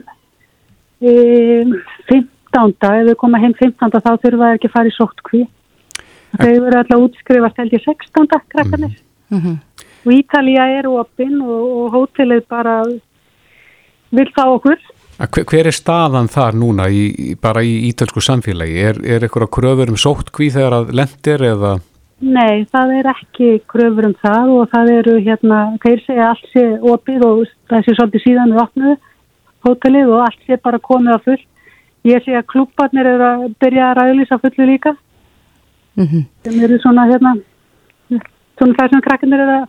[0.99, 2.25] 15.
[2.57, 3.93] ef við koma heim 15.
[3.93, 5.43] þá þurfum við ekki að fara í sóttkví
[6.37, 8.27] þau verður alltaf útskrifast held ég 16.
[8.51, 8.93] krakkanir
[9.29, 9.57] mm -hmm.
[10.05, 12.83] og Ítalija er opinn og, og hótelið bara
[14.11, 14.79] vil fá okkur
[15.17, 18.77] hver, hver er staðan þar núna í, bara í ítalsku samfélagi?
[18.77, 21.77] Er, er eitthvað kröfur um sóttkví þegar að lendir eða?
[22.17, 26.63] Nei, það er ekki kröfur um það og það eru hérna, þeir segja allt sé
[26.93, 28.95] opið og þessi svolítið síðan við opnuðu
[29.67, 31.43] hótelið og allt sé bara komið að full.
[32.07, 34.95] Ég sé að klúparnir eru að byrja að ræðlýsa fullu líka
[35.95, 36.25] mm -hmm.
[36.43, 37.35] sem eru svona hérna
[38.57, 39.65] svona það sem krakkinir eru að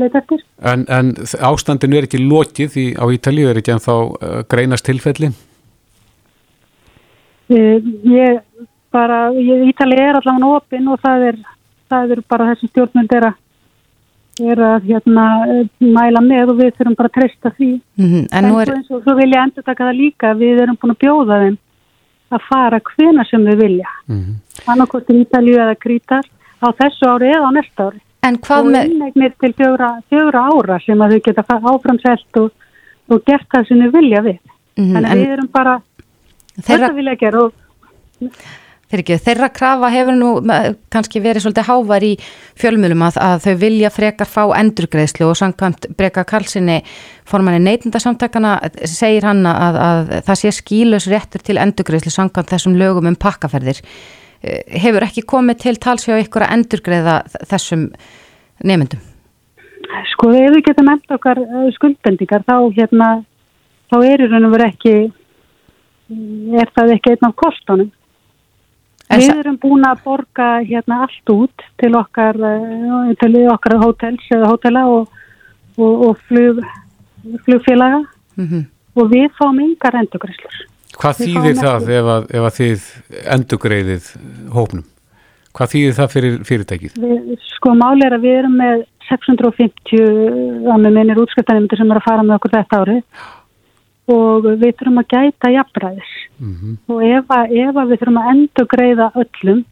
[0.00, 0.44] leita eftir.
[0.62, 1.12] En, en
[1.50, 5.30] ástandinu er ekki lokið í, á Ítalíu, er ekki en þá uh, greinast tilfelli?
[7.52, 8.40] Ég, ég
[8.94, 11.42] bara, Ítalíu er allavega opinn og það er,
[11.94, 13.40] það er bara þessi stjórnmynd er að
[14.42, 15.24] er að hérna,
[15.78, 18.24] mæla með og við þurfum bara að treysta því mm -hmm.
[18.30, 18.72] en, en er...
[18.74, 21.58] eins og svo vil ég endur taka það líka við erum búin að bjóða þeim
[22.34, 24.34] að fara hvena sem við vilja mm -hmm.
[24.66, 26.24] annarkostur Ítalju eða Grítar
[26.60, 28.84] á þessu ári eða á næsta ári og með...
[28.90, 32.50] inneignir til fjögra, fjögra ára sem að þau geta áframselt og,
[33.08, 34.38] og gert það sem við vilja við
[34.76, 34.96] mm -hmm.
[34.96, 35.80] en, en við erum bara
[36.56, 36.86] þeirra...
[36.88, 37.52] þetta vilja gera og
[38.94, 40.28] Ekki, þeirra krafa hefur nú
[40.92, 42.12] kannski verið svolítið hávar í
[42.60, 46.78] fjölmjölum að, að þau vilja frekar fá endurgreðslu og samkvæmt Breka Karlssoni
[47.26, 53.10] formanni neitundasamtakana segir hann að, að það sé skílus réttur til endurgreðslu samkvæmt þessum lögum
[53.10, 53.82] um pakkaferðir.
[54.44, 57.18] Eh, hefur ekki komið til talsfjá ykkur að endurgreða
[57.50, 57.88] þessum
[58.62, 59.02] nefndum?
[60.12, 63.10] Sko ef við getum enda okkar eh, skuldbendingar þá hérna
[63.90, 64.96] þá er ekki
[66.60, 67.92] er það ekki einn af kostunum
[69.12, 74.48] Við erum búin að borga hérna allt út til okkar, eh, til okkar hótels eða
[74.50, 75.10] hótela og,
[75.76, 76.62] og, og flug,
[77.44, 78.00] flugfélaga
[78.36, 78.64] mm -hmm.
[78.94, 80.56] og við fáum yngar endugreislur.
[80.94, 82.80] Hvað við þýðir það ef að, ef að þið
[83.36, 84.04] endugreiðið
[84.54, 84.84] hópnum?
[85.54, 86.92] Hvað þýðir það fyrir fyrirtækið?
[86.98, 92.00] Við, sko máli er að við erum með 650 að með minnir útskiptanemundir sem er
[92.00, 93.02] að fara með okkur þetta árið
[94.10, 96.74] og við þurfum að gæta jafnbræðis mm -hmm.
[96.92, 99.64] og ef, að, ef að við þurfum að endur greiða öllum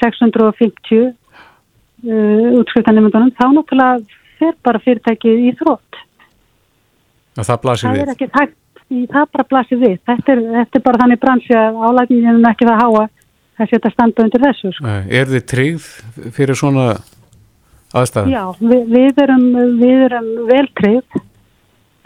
[0.00, 6.00] 650 uh, útskriftanimmundunum þá náttúrulega fer bara fyrirtækið í þrótt
[7.38, 8.56] og það blasir það við hægt,
[8.90, 9.96] það bara blasir við.
[10.08, 13.06] Þetta er, þetta er bara þannig bransi að álækningin er ekki það háa
[13.60, 14.72] að setja standa undir þessu.
[14.74, 14.92] Sko.
[15.20, 15.88] Er þið tryggð
[16.36, 16.86] fyrir svona
[17.94, 18.32] aðstæðan?
[18.32, 19.46] Já, við, við erum,
[19.90, 21.20] erum vel tryggð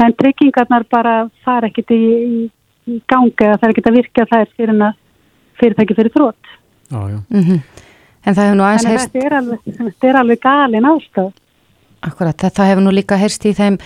[0.06, 1.14] en tryggingarnar bara
[1.44, 5.00] fara ekkit í, í, gangi eða það er ekkit að virka þær fyrir að
[5.60, 6.50] fyrirtæki fyrir þrótt.
[6.90, 7.18] Já, já.
[7.28, 7.60] Mm -hmm.
[8.24, 9.12] En það hefur nú aðeins heyrst...
[9.12, 11.32] Þetta er alveg, alveg galin ástaf.
[12.04, 13.78] Akkurat, þetta hefur nú líka heyrst í þeim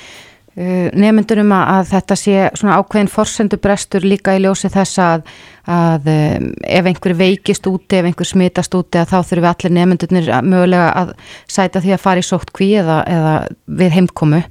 [0.58, 5.26] uh, nefndurum að þetta sé svona ákveðin forsendubrestur líka í ljósi þess að,
[5.66, 9.76] að um, ef einhver veikist úti, ef einhver smitast úti að þá þurfum við allir
[9.78, 11.14] nefndunir mögulega að
[11.46, 13.34] sæta því að fara í sótt kví eða, eða
[13.66, 14.42] við heimkomu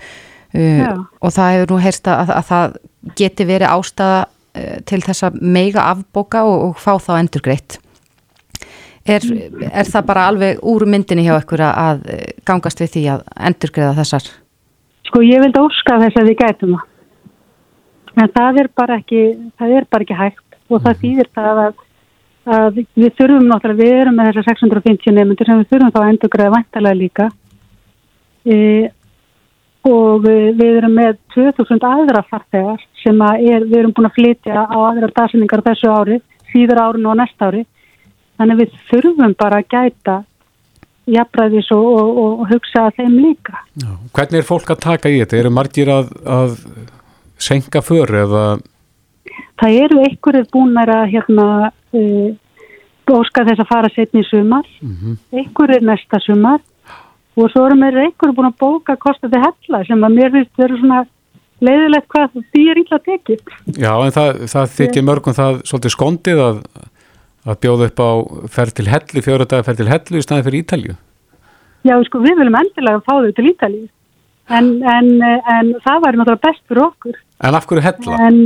[0.54, 2.78] uh, og það hefur nú heyrst að, að það
[3.18, 7.80] geti verið ástæða uh, til þess að meiga afboka og, og fá þá endur greitt.
[9.08, 9.24] Er,
[9.72, 12.02] er það bara alveg úr myndinni hjá ykkur að
[12.44, 14.26] gangast við því að endurgreða þessar?
[15.08, 16.86] Sko ég vildi óska þess að við gætum það.
[18.18, 19.24] En það er bara ekki,
[19.60, 21.82] það er bara ekki hægt og það þýðir það að,
[22.58, 26.10] að við þurfum náttúrulega, við erum með þessar 650 nefndur sem við þurfum þá að
[26.12, 27.28] endurgreða vantalega líka
[28.44, 28.58] e,
[29.88, 34.66] og við erum með 2000 aðra fartegar sem að er, við erum búin að flytja
[34.68, 36.22] á aðra dagsinningar þessu ári,
[36.52, 37.66] síður árinu og næsta ári
[38.38, 40.18] Þannig við þurfum bara að gæta
[41.08, 43.62] jafnræðis og, og, og hugsa þeim líka.
[43.80, 43.90] Já.
[44.14, 45.40] Hvernig er fólk að taka í þetta?
[45.40, 46.58] Eru margir að, að
[47.42, 48.44] senka för eða?
[49.58, 51.48] Það eru einhverjir búin að hérna,
[51.98, 52.28] uh,
[53.18, 55.18] óska þess að fara setni sumar, mm -hmm.
[55.40, 56.62] einhverjir næsta sumar
[57.38, 60.82] og svo erum við einhverjir búin að bóka kostandi hella sem að mér finnst verið
[60.82, 61.04] svona
[61.62, 63.56] leiðilegt hvað því er illa tekið.
[63.78, 66.62] Já en það, það þykir mörgum það svolítið skondið að
[67.48, 68.12] að bjóða upp á
[68.52, 70.96] ferð til hellu, fjóra dagar ferð til hellu í staði fyrir Ítalju?
[71.88, 73.84] Já, sko, við viljum endilega fá þau til Ítalju
[74.58, 77.20] en, en, en það væri náttúrulega best fyrir okkur.
[77.44, 78.20] En af hverju hella?
[78.28, 78.40] En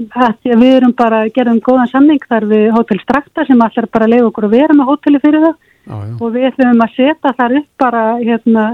[0.00, 4.28] að við erum bara, gerðum góðan samning þar við Hotel Strakta sem allar bara leiði
[4.30, 5.58] okkur að vera með hotelli fyrir það
[5.90, 8.64] já, og við ætlum að setja þar upp bara hérna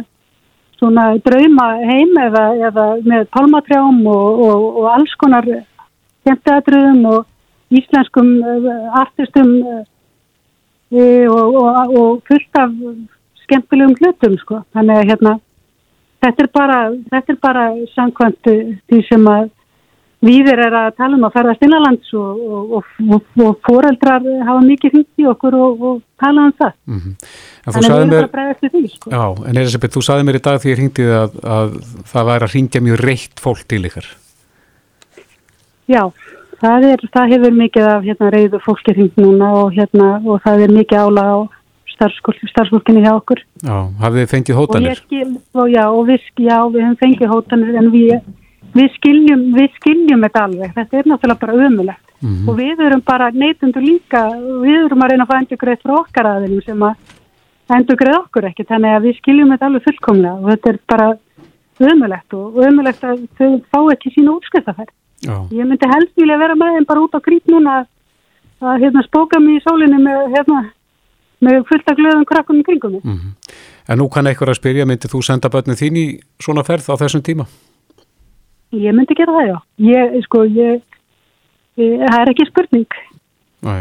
[0.76, 5.48] svona drauma heim eða, eða með palmatrjám og, og, og alls konar
[6.26, 12.74] kemtaðadröðum og íslenskum eh, artistum og, og, og fullt af
[13.46, 14.60] skemmtilegum hlutum sko.
[14.74, 15.34] Þannig að hérna,
[16.24, 16.78] þetta er bara,
[17.12, 18.50] þetta er bara samkvæmt
[18.90, 19.48] því sem að
[20.26, 24.98] Víðir er að tala um að ferðast innanlands og, og, og, og foreldrar hafa mikið
[24.98, 26.72] hýtt í okkur og tala um það.
[26.86, 27.16] Mm -hmm.
[27.66, 28.84] Þannig að við erum bara bregðast í því.
[28.94, 29.10] Sko.
[29.10, 31.76] Já, en Elisabeth, þú saði mér í dag því ég hýndið að, að
[32.12, 34.08] það væri að hýndja mjög reitt fólk til ykkar.
[35.86, 36.02] Já,
[36.56, 40.62] Það, er, það hefur mikið af hérna, reyðu fólki hring núna og, hérna, og það
[40.64, 41.36] er mikið ála á
[41.96, 43.42] starfsfólkinni hjá okkur.
[43.64, 45.02] Já, hafið þið fengið hótanir?
[45.56, 48.14] Og já, og við, já, við hefum fengið hótanir en við,
[48.76, 50.74] við, skiljum, við skiljum þetta alveg.
[50.76, 52.48] Þetta er náttúrulega bara ömulegt mm -hmm.
[52.48, 54.22] og við erum bara neytundu líka,
[54.64, 56.94] við erum að reyna að fá endur greið frá okkar aðeins sem að
[57.76, 61.08] endur greið okkur ekki, þannig að við skiljum þetta alveg fullkomlega og þetta er bara
[61.92, 64.92] ömulegt og ömulegt að þau fá ekki sína útskriftafærð.
[65.26, 65.36] Já.
[65.50, 67.86] Ég myndi helst vilja vera með þeim bara út á krít núna
[68.60, 70.60] að hérna, spóka mér í sólinni með, hérna,
[71.44, 73.00] með fullt að glöðum krakkum í kringum.
[73.02, 73.32] Mm -hmm.
[73.88, 76.06] En nú kann eitthvað að spyrja, myndi þú senda börnum þín í
[76.40, 77.46] svona ferð á þessum tíma?
[78.76, 79.58] Ég myndi gera það, já.
[79.86, 80.82] Ég, sko, ég,
[81.80, 83.00] ég það er ekki spurning.
[83.66, 83.74] Næ,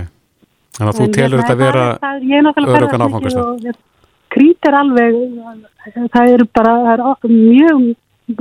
[0.77, 3.83] þannig að þú telur þetta að vera örugan áfangast.
[4.35, 5.21] Krít er alveg,
[6.11, 7.85] það er bara, það er mjög,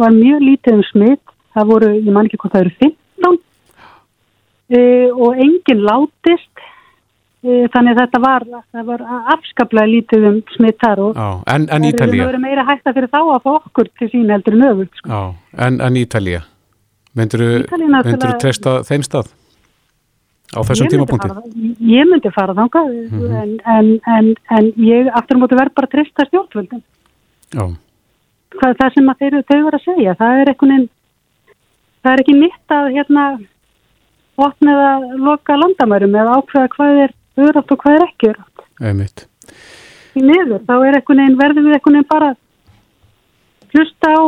[0.01, 3.37] var mjög lítið um smitt það voru, ég man ekki hvað það eru 15
[4.75, 4.81] e,
[5.13, 6.65] og enginn látist
[7.45, 8.47] þannig þetta var,
[8.89, 9.05] var
[9.35, 11.87] afskaplega lítið um smittar og Já, en, en?
[11.99, 15.23] Það verður meira hægt fyrir þá að fá okkur til sín heldur en öfut sko.
[15.57, 16.43] En, en Ítalija?
[17.15, 19.31] Myndur þú treysta þeim stað?
[20.55, 21.31] Á þessum tímapunkti?
[21.85, 23.39] Ég myndi fara þangað mm -hmm.
[23.43, 26.83] en, en, en, en ég aftur á móti verð bara treysta stjórnvöldum.
[28.55, 30.89] Hvað, það sem þeir, þau verður að segja, það er veginn
[32.05, 33.25] það er ekki mitt að hérna
[34.37, 38.67] opna eða loka landamærum eða ákveða hvað er öðrat og hvað er ekki öðrat.
[38.81, 39.25] Eða mitt.
[40.15, 42.33] Í niður, þá er ekkun einn, verður við ekkun einn bara
[43.75, 44.23] hlusta á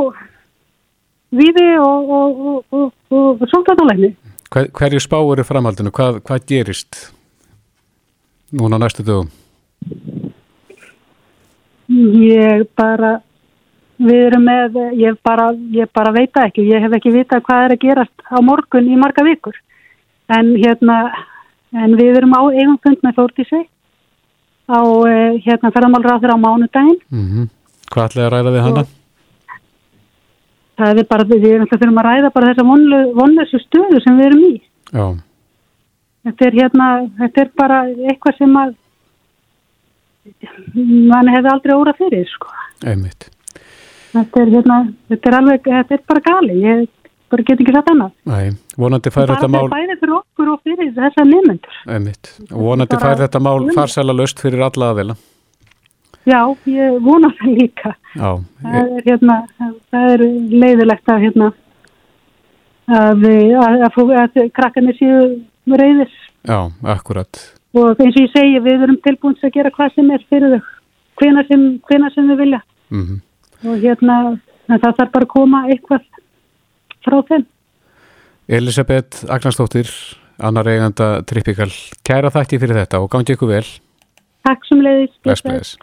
[1.37, 4.17] viði og, og, og, og svolítið
[4.47, 5.93] Hver, Hverju spá eru framhaldinu?
[5.95, 6.99] Hvað, hvað gerist
[8.55, 9.31] núna næstu dögum?
[11.87, 13.21] Ég bara
[13.97, 17.73] Við erum með, ég bara, ég bara veit ekki, ég hef ekki vitað hvað er
[17.73, 19.57] að gerast á morgun í marga vikur.
[20.29, 20.97] En hérna,
[21.73, 23.63] en við erum á eigum fund með Þórtísi
[24.67, 27.01] á eh, hérna ferðamálraður á mánudaginn.
[27.11, 27.51] Mm -hmm.
[27.91, 28.87] Hvað ætlaði að ræða við hana?
[30.77, 32.65] það er bara, við erum þurfum að ræða bara þessa
[33.17, 34.57] vonlösu stöðu sem við erum í.
[34.93, 35.07] Já.
[36.27, 36.89] Þetta er hérna,
[37.21, 37.79] þetta er bara
[38.11, 38.75] eitthvað sem að
[41.13, 42.51] mann hefði aldrei óra fyrir, sko.
[42.85, 43.29] Einmitt.
[44.13, 44.79] Þetta er hérna,
[45.11, 46.87] þetta er alveg, þetta er bara gali, ég
[47.33, 48.17] bara get ekki satt annað.
[48.29, 49.61] Nei, vonandi fær þetta mál...
[49.63, 51.79] Það er bæðið fyrir okkur og fyrir þessa nefnendur.
[51.89, 55.17] Einmitt, vonandi fær þetta mál farsæla löst fyrir alla aðeila.
[56.27, 57.95] Já, ég vona það líka.
[58.19, 58.31] Já.
[58.63, 59.37] Það er, hérna,
[59.91, 60.25] það er
[60.65, 61.51] leiðilegt að, hérna,
[62.91, 63.27] að,
[63.63, 65.21] að, að, að krakkarnir séu
[65.71, 66.17] reyðis.
[66.47, 67.43] Já, akkurat.
[67.77, 70.69] Og eins og ég segi, við erum tilbúin að gera hvað sem er fyrir þau,
[71.23, 71.65] hvena sem,
[72.15, 72.63] sem við vilja.
[72.91, 73.23] Mm -hmm.
[73.71, 76.03] Og hérna, það þarf bara að koma eitthvað
[77.07, 77.47] frá þeim.
[78.49, 79.91] Elisabeth Agnarsdóttir,
[80.39, 81.71] annar eiganda Trippikal,
[82.07, 83.67] kæra þætti fyrir þetta og gangi ykkur vel.
[84.47, 85.15] Takk sem leiðis.
[85.25, 85.77] Bless, bless.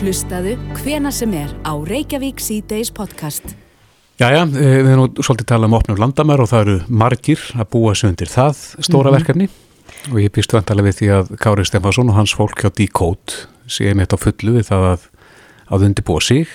[0.00, 3.54] Hlustaðu hvena sem er á Reykjavík C-Days podcast.
[4.20, 7.94] Jæja, við erum nú svolítið talað um opnum landamær og það eru margir að búa
[7.96, 9.18] sig undir það stóra mm -hmm.
[9.18, 9.48] verkefni
[10.10, 14.00] og ég býst vantalega við því að Kári Stefansson og hans fólk hjá D-Code séum
[14.02, 15.00] þetta á fullu við það að,
[15.70, 16.48] að undirbúa sig.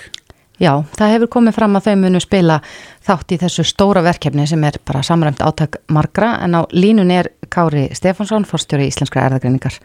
[0.56, 2.60] Já, það hefur komið fram að þau munu spila
[3.04, 7.34] þátt í þessu stóra verkefni sem er bara samræmt áttak margra en á línun er
[7.52, 9.76] Kári Stefansson, fórstjóri Íslenskra erðagreiningar.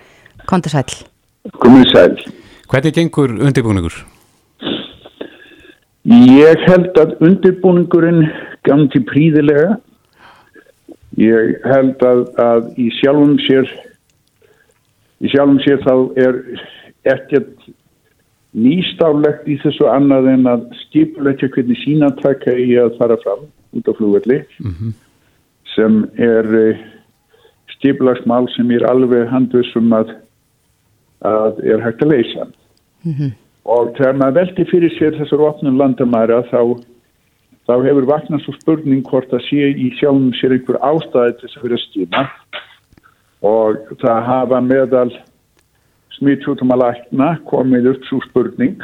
[0.46, 0.86] Kondi sæl.
[1.58, 2.14] Komið sæl.
[2.70, 3.98] Hvernig gengur undirbúningur?
[6.06, 8.24] Ég held að undirbúningurinn
[8.64, 9.76] gangi príðilega.
[11.18, 13.66] Ég held að, að í sjálfum sér
[15.20, 16.38] í sjálfum sér þá er
[17.10, 17.68] ekkert
[18.56, 23.92] nýstálegt í þessu annað en að skipulegja hvernig sínatækja í að fara fram út á
[23.94, 24.94] flúvelli mm -hmm.
[25.74, 26.80] sem er eh,
[27.76, 30.16] stipulagsmál sem er alveg handvisum að,
[31.22, 32.46] að er hægt að leysa.
[33.04, 33.30] Mm -hmm.
[33.64, 36.82] Og þegar maður veldi fyrir sér þessar opnum landamæra þá,
[37.66, 41.56] þá hefur vaknast svo spurning hvort að sé í sjálfum sér einhver ástæði til þess
[41.56, 42.22] að vera stíma
[43.40, 45.12] og það hafa meðal
[46.20, 48.78] smittsútum að lækna komið upp svo spurning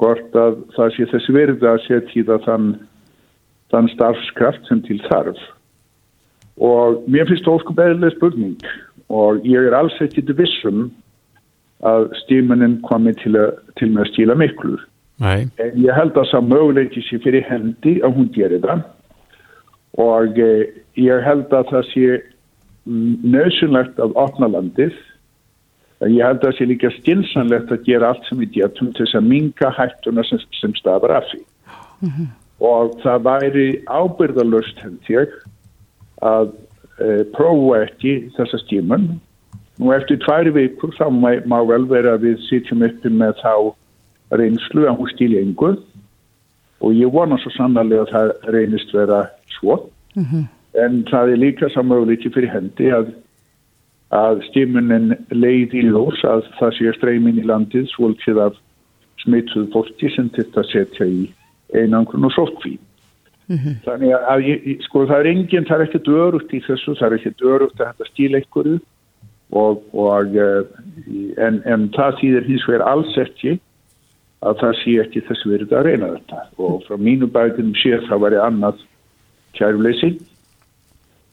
[0.00, 2.70] hvort að það sé þess verða að setja þann,
[3.74, 5.42] þann starfskraft sem til þarf
[6.62, 8.72] og mér finnst það óskum beðilega spurning
[9.12, 10.88] og ég er alls ekkit vissum
[11.82, 14.82] að stímunin komi til, a, til með að stíla miklur.
[15.22, 15.48] Nei.
[15.62, 18.84] En ég held að það möguleiki sé fyrir hendi að hún gerir það
[20.02, 22.06] og eh, ég held að það sé
[22.86, 24.94] nöðsynlegt að opna landið.
[26.10, 29.18] Ég held að það sé líka stilsanlegt að gera allt sem við getum til þess
[29.20, 31.42] að minga hættuna sem, sem stafar af því.
[32.02, 32.28] Mm -hmm.
[32.62, 35.30] Og það væri ábyrðalust held ég
[36.22, 36.52] að
[36.98, 39.20] e, prófa ekki þessa stímun
[39.80, 43.54] Nú eftir tværi vikur þá má, má vel vera að við sitjum uppi með þá
[44.38, 45.78] reynslu að hún stíli einhver
[46.82, 49.22] og ég vona svo sannarlega að það reynist vera
[49.56, 49.78] svo
[50.14, 50.44] mm -hmm.
[50.84, 53.12] en það er líka samöguleiki fyrir hendi að,
[54.12, 58.58] að stímunin leið í ljós að það sé streymin í landið svolítið af
[59.22, 61.28] smittuð fólki sem þetta setja í
[61.72, 62.76] einangrun og sótkví.
[63.48, 63.76] Mm -hmm.
[63.86, 67.16] Þannig að ég, sko það er enginn, það er ekkert örugt í þessu, það er
[67.18, 68.78] ekkert örugt að þetta stíla einhverju
[69.52, 70.62] og, og eh,
[71.36, 73.58] en, en það þýðir hins vegar alls ekki
[74.42, 78.22] að það sé ekki þess verið að reyna þetta og frá mínu bæðinum sé það
[78.24, 78.80] væri annað
[79.58, 80.10] kæruleysi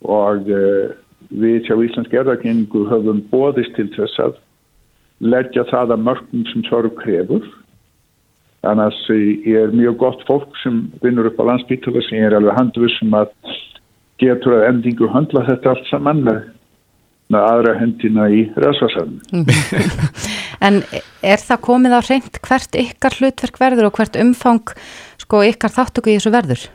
[0.06, 0.92] og uh,
[1.30, 4.38] við hjá Íslands gerðarkenningu höfum bóðist til þess að
[5.20, 7.48] leggja það að mörgum sem þarf krefur
[8.68, 13.32] annars er mjög gott fólk sem vinnur upp á landsbytala sem er alveg handvisum að
[14.20, 19.20] getur að endingu handla þetta allt saman með aðra hendina í ræðsvarsanum.
[20.66, 20.82] en
[21.22, 24.76] er það komið á reynd hvert ykkar hlutverk verður og hvert umfang
[25.22, 26.68] sko ykkar þáttöku í þessu verður?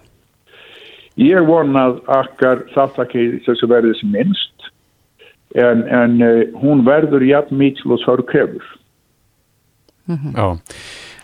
[1.20, 4.70] Ég vonað akkar þáttöku í þessu verður sem minnst
[5.54, 8.66] en, en uh, hún verður jafn mikil og þarf krefur.
[10.10, 10.32] Mm -hmm.
[10.34, 10.58] Já,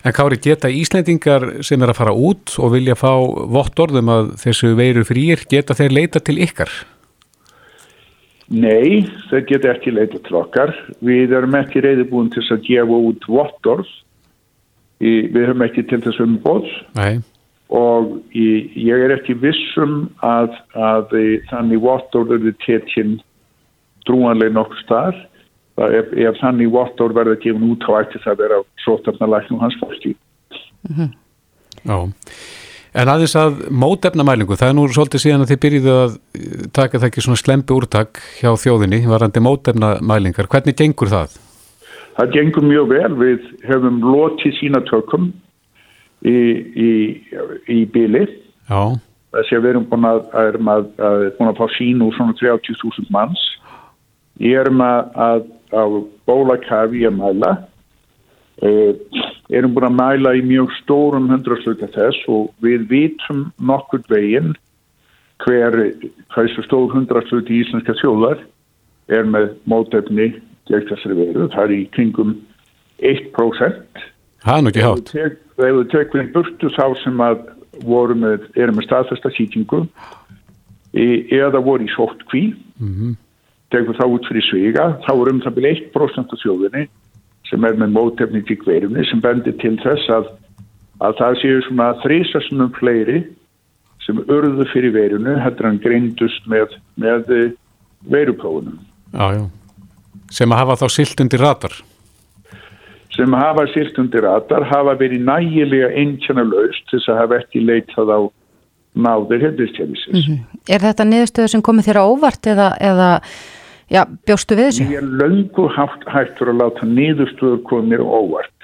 [0.05, 3.13] en Kári geta Íslendingar sem er að fara út og vilja fá
[3.51, 6.71] vott orðum að þessu veiru frýr, geta þeir leita til ykkar?
[8.51, 10.71] Nei, þau getur ekki leitað til okkar.
[11.01, 13.87] Við erum ekki reyðibúin til að gefa út vottorð.
[15.01, 16.67] Við höfum ekki til þess umboð
[17.71, 21.13] og ég, ég er ekki vissum að, að
[21.51, 23.19] þannig vottorð eru tekinn
[24.09, 25.19] trúanlega nokkur starf.
[25.81, 30.17] Ef, ef þannig vottorð verður gefin út þá ætti það vera sótarnalæknum hans fólki.
[30.89, 31.13] Mm -hmm.
[31.87, 31.99] Já.
[32.91, 36.17] En aðeins að mótefnamælingu, það er nú svolítið síðan að þið byrjuðu að
[36.75, 40.51] taka það ekki svona slempi úrtak hjá þjóðinni, varandi mótefnamælingar.
[40.51, 41.37] Hvernig gengur það?
[42.17, 43.13] Það gengur mjög vel.
[43.21, 45.31] Við hefum lotið sína tökum
[46.27, 46.37] í,
[46.75, 46.91] í,
[47.71, 48.27] í bíli
[49.31, 52.37] Þess að við erum búin að, erum að, að, búin að fá sín úr svona
[52.41, 53.43] 30.000 manns
[54.41, 55.85] Ég erum að á
[56.27, 57.51] bólakafi að mæla
[58.65, 58.93] uh,
[59.51, 64.55] erum búin að mæla í mjög stórum hundrasluta þess og við vitum nokkur veginn
[65.45, 65.77] hver
[66.35, 68.43] hversu stór hundrasluti í Íslandska þjóðar
[69.11, 70.33] er með mótefni
[70.71, 71.49] gegn þessari veru.
[71.55, 72.35] Það er í kringum
[73.01, 74.03] 1%.
[74.45, 75.11] Það er nú ekki hátt.
[75.15, 77.43] Þegar við tekum við burtu þá sem að
[77.85, 79.85] voru með, erum með staðfesta sýtingu
[80.93, 83.17] eða voru í sótt kví mm -hmm.
[83.71, 86.89] tekum þá út fyrir sviga þá er um það byrja 1% af þjóðinni
[87.51, 90.33] sem er með mótefni til hverjumni sem bendir til þess að,
[91.01, 93.23] að það séu svona þrísasunum fleiri
[94.07, 97.55] sem örðu fyrir verunu hættir hann greindust með, með
[98.09, 98.79] veruprófunum.
[99.13, 99.45] Já, já.
[100.31, 101.75] Sem að hafa þá silt undir ratar?
[103.17, 107.65] Sem hafa silt undir ratar hafa verið nægilega einkjana laust til þess að hafa ekki
[107.65, 108.21] leitað á
[108.95, 110.29] náður hefðistjæfisins.
[110.29, 110.59] Mm -hmm.
[110.69, 113.09] Er þetta niðurstöðu sem komið þér á óvart eða, eða
[113.91, 114.85] já, bjóstu við þessu?
[114.91, 118.59] Ég er löngu haft hægt fyrir að láta niðurstöðu komið á óvart.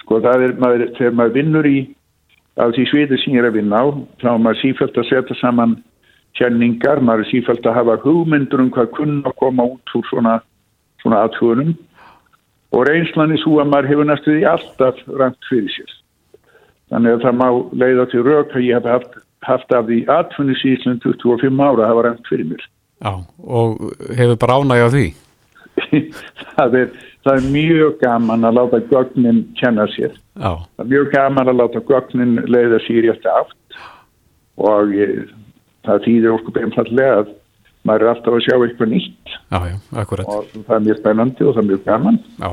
[0.00, 1.78] Sko það er, maður, þegar maður vinnur í
[2.58, 3.86] á því sviði sem ég er að vinna á
[4.20, 5.76] þá er maður sífælt að setja saman
[6.38, 10.40] tjenningar, maður er sífælt að hafa hugmyndur um hvað kunna koma út úr svona,
[11.02, 11.76] svona aðhugunum
[12.72, 15.94] og reynslan er svo að maður hefur næstuði alltaf rangt fyrir sér.
[16.92, 17.48] Þannig að það má
[17.82, 21.90] leiða til rauk að ég hef haft, haft af því aðfunni síðan 25 ára að
[21.92, 22.64] hafa rangt fyrir mér.
[22.98, 23.12] Já,
[23.44, 23.82] og
[24.18, 25.06] hefur bara ánægjað því?
[26.56, 26.88] það, er,
[27.24, 30.16] það er mjög gaman að láta gögnin kenna sér.
[30.34, 30.52] Já.
[30.76, 33.78] Það er mjög gaman að láta gögnin leiða sér í eftir aft
[34.58, 35.28] og ég,
[35.86, 37.34] það þýðir okkur beimfallega að
[37.88, 39.36] maður er alltaf að sjá eitthvað nýtt.
[39.48, 42.18] Já, já, og það er mjög spennandi og það er mjög gaman.
[42.38, 42.50] Já.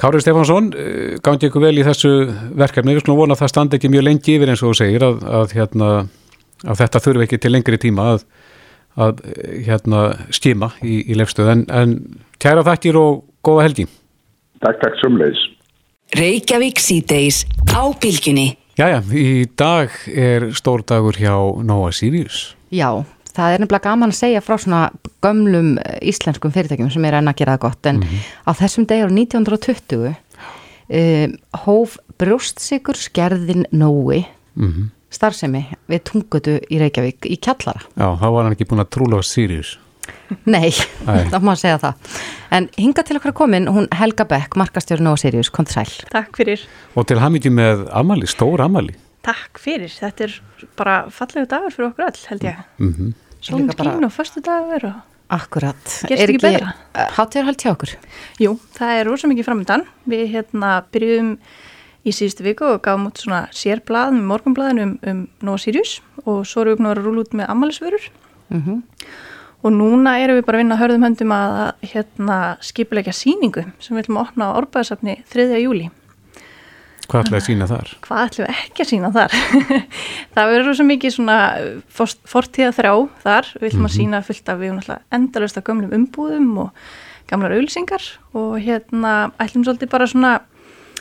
[0.00, 2.12] Kári Stefánsson, eh, gangið ykkur vel í þessu
[2.56, 5.04] verkefni, við skulum vona að það standi ekki mjög lengi yfir eins og þú segir
[5.04, 5.90] að, að, hérna,
[6.64, 8.24] að þetta þurfi ekki til lengri tíma að,
[8.96, 9.20] að
[9.68, 10.00] hérna,
[10.32, 11.94] skima í, í lefstöð en, en
[12.40, 13.86] kæra þakkir og góða helgi.
[14.64, 15.40] Takk, takk sumleis
[16.16, 22.54] Reykjavík síðdeis á bylginni Jæja, í dag er stór dagur hjá Nóa Sirius.
[22.72, 23.04] Já
[23.36, 24.82] það er nefnilega gaman að segja frá svona
[25.24, 28.30] gömlum eh, íslenskum fyrirtækjum sem er enn að gera það gott en mm -hmm.
[28.46, 30.14] á þessum degur 1920
[30.90, 34.88] um, hóf brjóstsikur skerðin Nói mm -hmm.
[35.10, 37.80] starfsemi við tungutu í Reykjavík í Kjallara.
[37.96, 39.78] Já, þá var hann ekki búin að trúla á Sirius.
[40.44, 40.70] Nei,
[41.32, 41.94] þá má að segja það.
[42.50, 45.90] En hinga til okkar komin, hún Helga Beck, markastjórn Nóa Sirius, kom sæl.
[46.10, 46.60] Takk fyrir.
[46.94, 48.94] Og til ham ekki með Amali, stór Amali.
[49.22, 50.36] Takk fyrir, þetta er
[50.76, 52.56] bara fallegu dagur fyrir okkur all held ég.
[52.78, 53.14] Mm -hmm.
[53.40, 56.02] Svona kín og förstu dagur og Akkurat.
[56.08, 56.72] Gerst ekki betra.
[56.94, 57.92] Hátíðarhald hjá okkur?
[58.42, 59.84] Jú, það er rosa mikið framöndan.
[60.10, 61.36] Við hérna byrjuðum
[62.02, 66.46] í síðustu viku og gáðum út svona sérblad með morgunbladin um, um Nova Sirius og
[66.48, 68.06] svo erum við knúið að rúla út með ammælisvörur
[68.48, 68.82] mm -hmm.
[69.62, 73.96] og núna erum við bara að vinna að hörðum höndum að hérna skipilegja síningu sem
[73.96, 75.60] við ætlum að opna á orðbæðasafni 3.
[75.60, 75.90] júli.
[77.10, 77.92] Hvað ætlum við að sína þar?
[78.06, 79.36] Hvað ætlum við ekki að sína þar?
[80.36, 81.38] það verður svo mikið svona
[82.30, 82.92] fortíða þrá
[83.24, 83.48] þar.
[83.56, 83.96] Við ætlum að mhm.
[83.96, 86.84] sína fullt af við endalust af gömlum umbúðum og
[87.30, 88.06] gamlar auðlýsingar
[88.38, 90.38] og hérna ætlum svolítið bara svona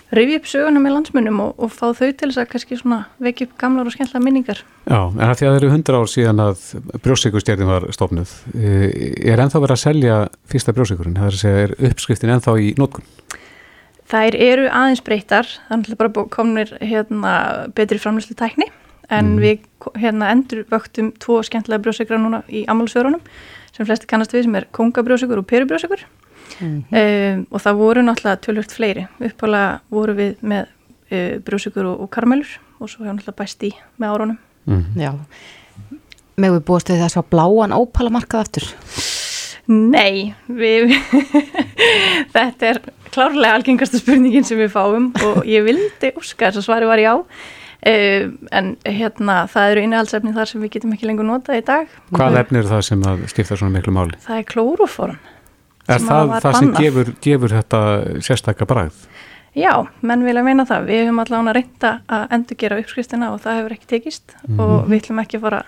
[0.10, 3.46] rauði upp söguna með landsmunum og, og fá þau til þess að kannski svona vekja
[3.46, 4.64] upp gamlar og skemmtla minningar.
[4.90, 6.64] Já, en það því að það eru hundra ár síðan að
[7.06, 8.34] brjósíkustjærðin var stofnuð.
[8.58, 8.88] Eh,
[9.30, 10.18] er ennþá verið að selja
[10.50, 11.20] fyrsta brjósíkurinn?
[11.20, 13.06] Það er uppskriftin ennþá í nótkunn?
[14.10, 17.34] Þær eru aðeins breytar, þannig að bara komnir hérna,
[17.78, 18.66] betri framlýslu tækni
[19.10, 19.42] en mm.
[19.42, 23.22] við hérna, endur vöktum tvo skemmtilega brjóðsökra núna í amalsvörunum
[23.74, 26.04] sem flesti kannast við sem er kongabrjóðsökur og perubrjóðsökur
[26.60, 26.82] mm.
[26.90, 29.06] um, og það voru náttúrulega tölvört fleiri.
[29.30, 33.72] Uppálega voru við með uh, brjóðsökur og, og karmelur og svo hefur náttúrulega bæst í
[34.02, 34.42] með árunum.
[34.70, 34.84] Mm.
[35.00, 35.12] Já,
[36.40, 38.70] með við búist við þess að bláan ópalamarkað aftur?
[39.70, 40.96] Nei, við,
[42.36, 42.80] þetta er
[43.14, 47.12] klárlega algengasta spurningin sem við fáum og ég vildi óska þess að svari var já,
[47.14, 48.26] uh,
[48.58, 51.96] en hérna það eru innihaldsefni þar sem við getum ekki lengur notað í dag.
[52.16, 54.18] Hvað efni er það sem skipta svona miklu máli?
[54.26, 55.22] Það er klóruform.
[55.90, 57.82] Er það það sem gefur, gefur þetta
[58.26, 59.06] sérstakka bræð?
[59.58, 59.74] Já,
[60.06, 60.90] menn vilja meina það.
[60.90, 64.62] Við hefum allavega reynda að endur gera uppskristina og það hefur ekki tekist mm -hmm.
[64.66, 65.64] og við ætlum ekki að fara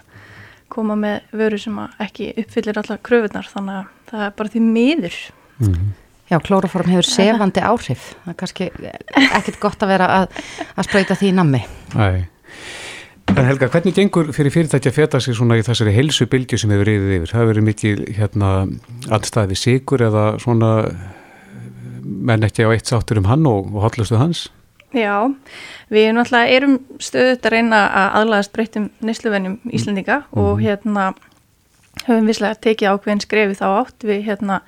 [0.71, 5.17] koma með vöru sem ekki uppfyllir alla kröfunar þannig að það er bara því miður
[5.59, 5.89] mm -hmm.
[6.31, 8.69] Já, klóraform hefur sefandi áhrif það er kannski
[9.37, 10.27] ekkit gott að vera að,
[10.75, 12.27] að spröyta því í nammi Æ.
[13.31, 16.71] En Helga, hvernig gengur fyrir fyrirtæki að feta sig svona í þessari helsu bylgu sem
[16.73, 17.29] hefur reyðið yfir?
[17.31, 18.49] Það hefur verið mikið hérna
[19.09, 20.71] allstaði sigur eða svona
[22.03, 24.49] menn ekki á eitt sáttur um hann og, og hotlustu hans?
[24.91, 25.31] Já,
[25.87, 30.41] við erum alltaf erum stöðut að reyna að aðlæðast breytum nýsluvenjum Íslandinga mm.
[30.43, 31.11] og hérna
[32.07, 34.61] höfum visslega tekið ákveðin skrefi þá átt við hérna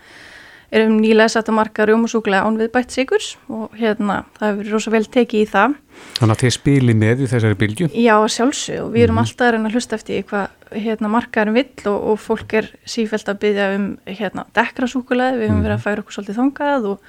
[0.74, 4.74] erum nýlega satt að marka rjómusúkulega án við bætt sigurs og hérna það hefur verið
[4.74, 5.76] rosa vel tekið í það.
[6.18, 7.90] Þannig að þið spili með í þessari bylju?
[7.94, 9.24] Já, sjálfsög og við erum mm.
[9.24, 13.30] alltaf að reyna að hlusta eftir hvað hérna markaðurum vill og, og fólk er sífælt
[13.30, 15.68] að byggja um hérna dekrasúkulega, við höfum mm.
[15.68, 17.08] verið að færa okkur svolítið þongað og,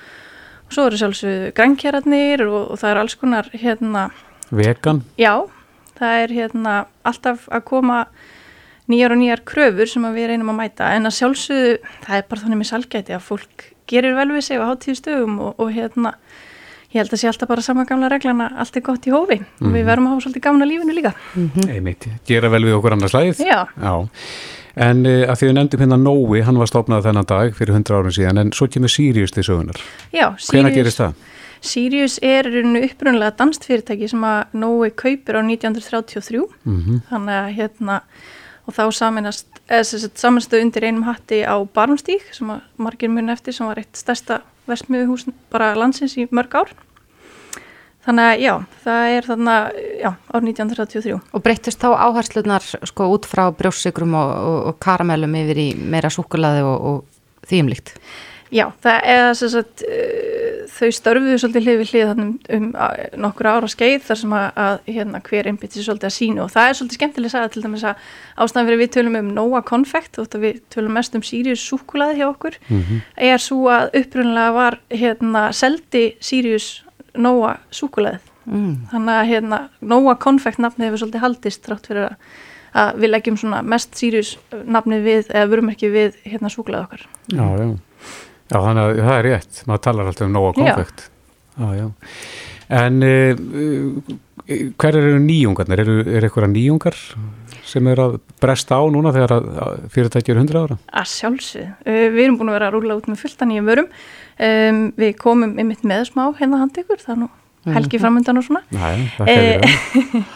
[0.69, 4.07] og svo eru sjálfsög grænkjæratnir og, og það er alls konar hérna
[4.53, 5.01] Vegan?
[5.17, 5.47] Já,
[5.97, 8.05] það er hérna alltaf að koma
[8.91, 11.77] nýjar og nýjar kröfur sem við reynum að mæta en að sjálfsögðu,
[12.07, 15.39] það er bara þannig með salgæti að fólk gerir vel við sig á háttíðu stöðum
[15.41, 16.15] og, og hérna
[16.95, 19.47] ég held að sé alltaf bara sama gamla reglana allt er gott í hófi mm
[19.47, 19.67] -hmm.
[19.67, 19.89] og við mhm.
[19.89, 21.71] verðum að hafa svolítið gamna lífinu líka mm -hmm.
[21.75, 24.09] Einmitt, gera vel við okkur annars lægið Já, Já.
[24.77, 27.95] En uh, að því við nefndum hérna Nói, hann var stofnað þennan dag fyrir 100
[27.95, 29.77] árum síðan en svo kemur Sirius til sögunar
[30.13, 31.13] Já, Sirius Hvena gerist það?
[31.61, 32.45] Sirius er
[32.85, 37.01] upprunlega danstfyrirtæki sem að Nói kaupir á 1933 mm -hmm.
[37.11, 38.01] þannig að hérna
[38.65, 39.61] og þá saminast,
[40.17, 42.51] samanstöðu undir einum hatti á Barmstík sem
[42.81, 44.41] margir muni eftir sem var eitt stærsta
[44.71, 46.73] vestmiðuhús bara landsins í mörg ár
[48.05, 48.53] þannig að já,
[48.85, 54.17] það er þannig að já, ár 1933 Og breytist þá áherslunar sko út frá brjóssikrum
[54.21, 57.95] og, og, og karamellum yfir í meira súkulaði og, og þýjumlíkt?
[58.55, 59.85] Já, það er þess að
[60.75, 62.67] þau störfuðu svolítið hlið við hlið um, um
[63.23, 66.53] nokkur ára skeið þar sem að, að hérna, hver einbit sér svolítið að sínu og
[66.55, 68.09] það er svolítið skemmtileg að til dæmis að
[68.45, 72.27] ástæðan fyrir við tölum um Nóa konfekt og við tölum mest um Sirius súkulaði hjá
[72.29, 73.03] okkur mm -hmm.
[73.31, 78.75] er svo að upprunlega var hérna, seldi Sirius Nóa súkulaðið mm.
[78.91, 82.15] þannig að hérna, Nóa konfekt nafni hefur svolítið haldist trátt fyrir að,
[82.75, 87.79] að við leggjum mest Sirius nafni við eða vörummerki við hérna, súkulaði okkar Já, já
[88.53, 91.07] Já, þannig að það er rétt, maður talar alltaf um nóga konfekt.
[91.55, 91.69] Já.
[91.79, 91.87] Já,
[92.75, 94.11] en uh,
[94.81, 95.85] hver eru nýjungarnir?
[95.85, 96.99] Er, er eitthvað nýjungar
[97.65, 99.33] sem er að bresta á núna þegar
[99.95, 100.77] fyrirtækjur 100 ára?
[100.93, 101.71] Að sjálfsög.
[101.87, 103.89] Uh, við erum búin að vera að rúla út með fullta nýjum vörum.
[104.35, 107.31] Um, við komum ymitt með smá hérna hand ykkur, það er nú
[107.75, 108.61] helgi framöndan og svona.
[108.75, 110.35] Næ, það hefur það.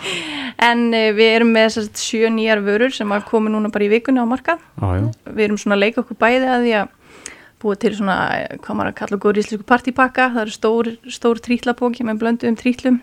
[0.59, 4.19] En við erum með þessast sjö nýjar vörur sem að komi núna bara í vikunni
[4.19, 4.63] á markað.
[4.81, 6.89] Við erum svona að leika okkur bæði að því að
[7.63, 8.17] búið til svona,
[8.63, 12.59] hvað maður að kalla góður íslensku partipakka, það eru stór, stór trítlapóki með blöndu um
[12.59, 13.01] trítlum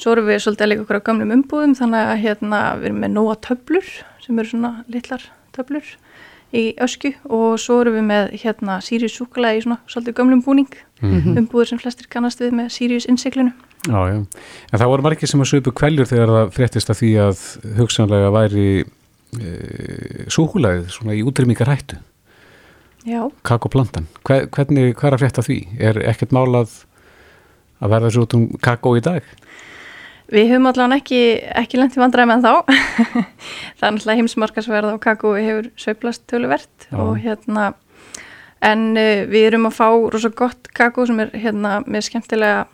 [0.00, 3.02] svo erum við svolítið að leika okkur á gamlum umbúðum þannig að hérna við erum
[3.04, 3.90] með nóa töblur
[4.24, 5.88] sem eru svona litlar töblur
[6.56, 7.12] í ösku.
[7.30, 10.72] Og svo erum við með hérna Sirius Súkala í svona svolítið gamlum búning.
[11.00, 11.38] Mm -hmm.
[11.38, 13.52] umbúður sem flestir kannast við með Sirius innseglinu
[13.88, 14.26] Já, já,
[14.72, 17.38] en það voru margir sem að söpu kvæljur þegar það fréttist að því að
[17.78, 18.84] hugsanlega væri
[19.40, 19.48] e,
[20.28, 21.96] súkulaðið svona í útrymmingarættu
[23.46, 25.58] kakoplantan hvernig, hvað er að frétta því?
[25.80, 26.72] Er ekkert málað
[27.80, 29.24] að verða svo út um kakó í dag?
[30.30, 31.20] Við höfum allavega ekki,
[31.58, 32.52] ekki lengt í vandræmi en þá
[33.78, 37.72] það er náttúrulega heimsmarkasverð á kakó við hefur söiblast töluvert og hérna
[38.60, 42.66] en uh, við erum að fá rosa gott kakó sem er hérna með skemmtilega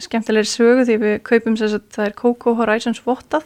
[0.00, 3.44] skemmtilegri sögu því við kaupum þess að það er Coco Horizons vottað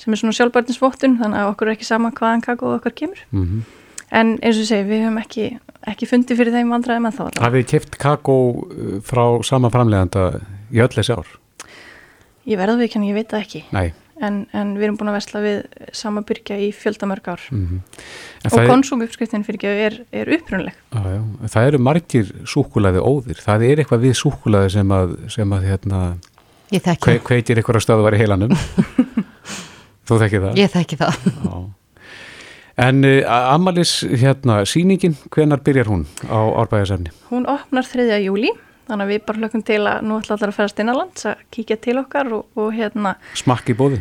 [0.00, 3.20] sem er svona sjálfbærtinsvottun þannig að okkur er ekki sama hvaðan kakó okkar kemur.
[3.34, 3.79] Mm -hmm
[4.10, 5.46] en eins og segi, við höfum ekki,
[5.90, 8.36] ekki fundið fyrir þeim vandraðum en þá Hafið þið kæft kakó
[8.66, 10.28] uh, frá sama framleganda
[10.74, 11.34] í öll þessi ár?
[12.48, 13.64] Ég verði ekki en ég veit það ekki.
[14.20, 15.60] En, en við erum búin að vesla við
[15.96, 17.44] sama byrja í fjöldamörg ár.
[17.54, 18.50] Mm -hmm.
[18.50, 21.06] og konsúmuppskriftin fyrir ekki er, er upprunleg ah,
[21.48, 23.40] Það eru margir súkulæði óðir.
[23.40, 26.00] Það er eitthvað við súkulæði sem að, sem að hérna,
[27.00, 28.56] kve, kveitir eitthvað stöðu var í heilanum.
[30.06, 30.56] Þú þekki það?
[30.58, 31.30] Ég þekki það.
[31.44, 31.79] Já
[32.78, 37.10] En uh, Amalis, hérna, síningin, hvenar byrjar hún á árbæðasafni?
[37.30, 38.20] Hún opnar 3.
[38.24, 38.52] júli,
[38.90, 41.80] þannig að við bara hlökkum til að nú ætla allar að ferast innanlands að kíkja
[41.82, 43.16] til okkar og, og hérna...
[43.38, 44.00] Smakki bóði?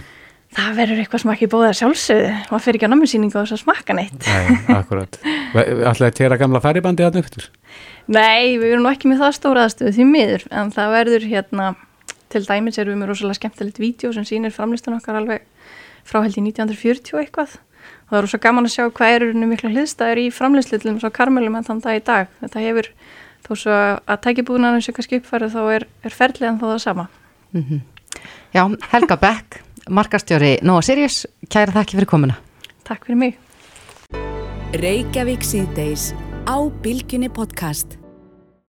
[0.58, 3.60] Það verður eitthvað smakki bóði að sjálfsögðu, maður fyrir ekki á náminsýningu og þess að
[3.62, 4.24] smakka neitt.
[4.26, 5.20] Nei, akkurat.
[5.54, 7.46] Ætlaði að tera gamla færibandi að nöftur?
[8.10, 11.68] Nei, við erum nú ekki með það stóra aðstöðu því miður, en það verður hérna,
[12.34, 15.46] til dæmis erum við með rosalega skemmtilegt vídeo sem sýnir framlistan okkar alveg
[16.10, 17.60] frá held í 1940 eitthvað
[18.10, 21.68] það eru svo gaman að sjá hvað eru miklu hliðstæður í framleyslitlum svo karmelum en
[21.68, 22.28] þann dag í dag.
[22.41, 22.91] Þetta hefur
[23.47, 27.07] þó svo að tækibúðunarinn sé kannski uppfærið þá er, er ferlið en þá það sama.
[27.53, 27.82] Mm -hmm.
[28.53, 32.38] Já, Helga Beck markastjóri Nóa Sirius kæra þakki fyrir komuna.
[32.88, 33.39] Takk fyrir mig.
[34.74, 36.12] Reykjavík síðdeis
[36.45, 37.97] á Bilginni podcast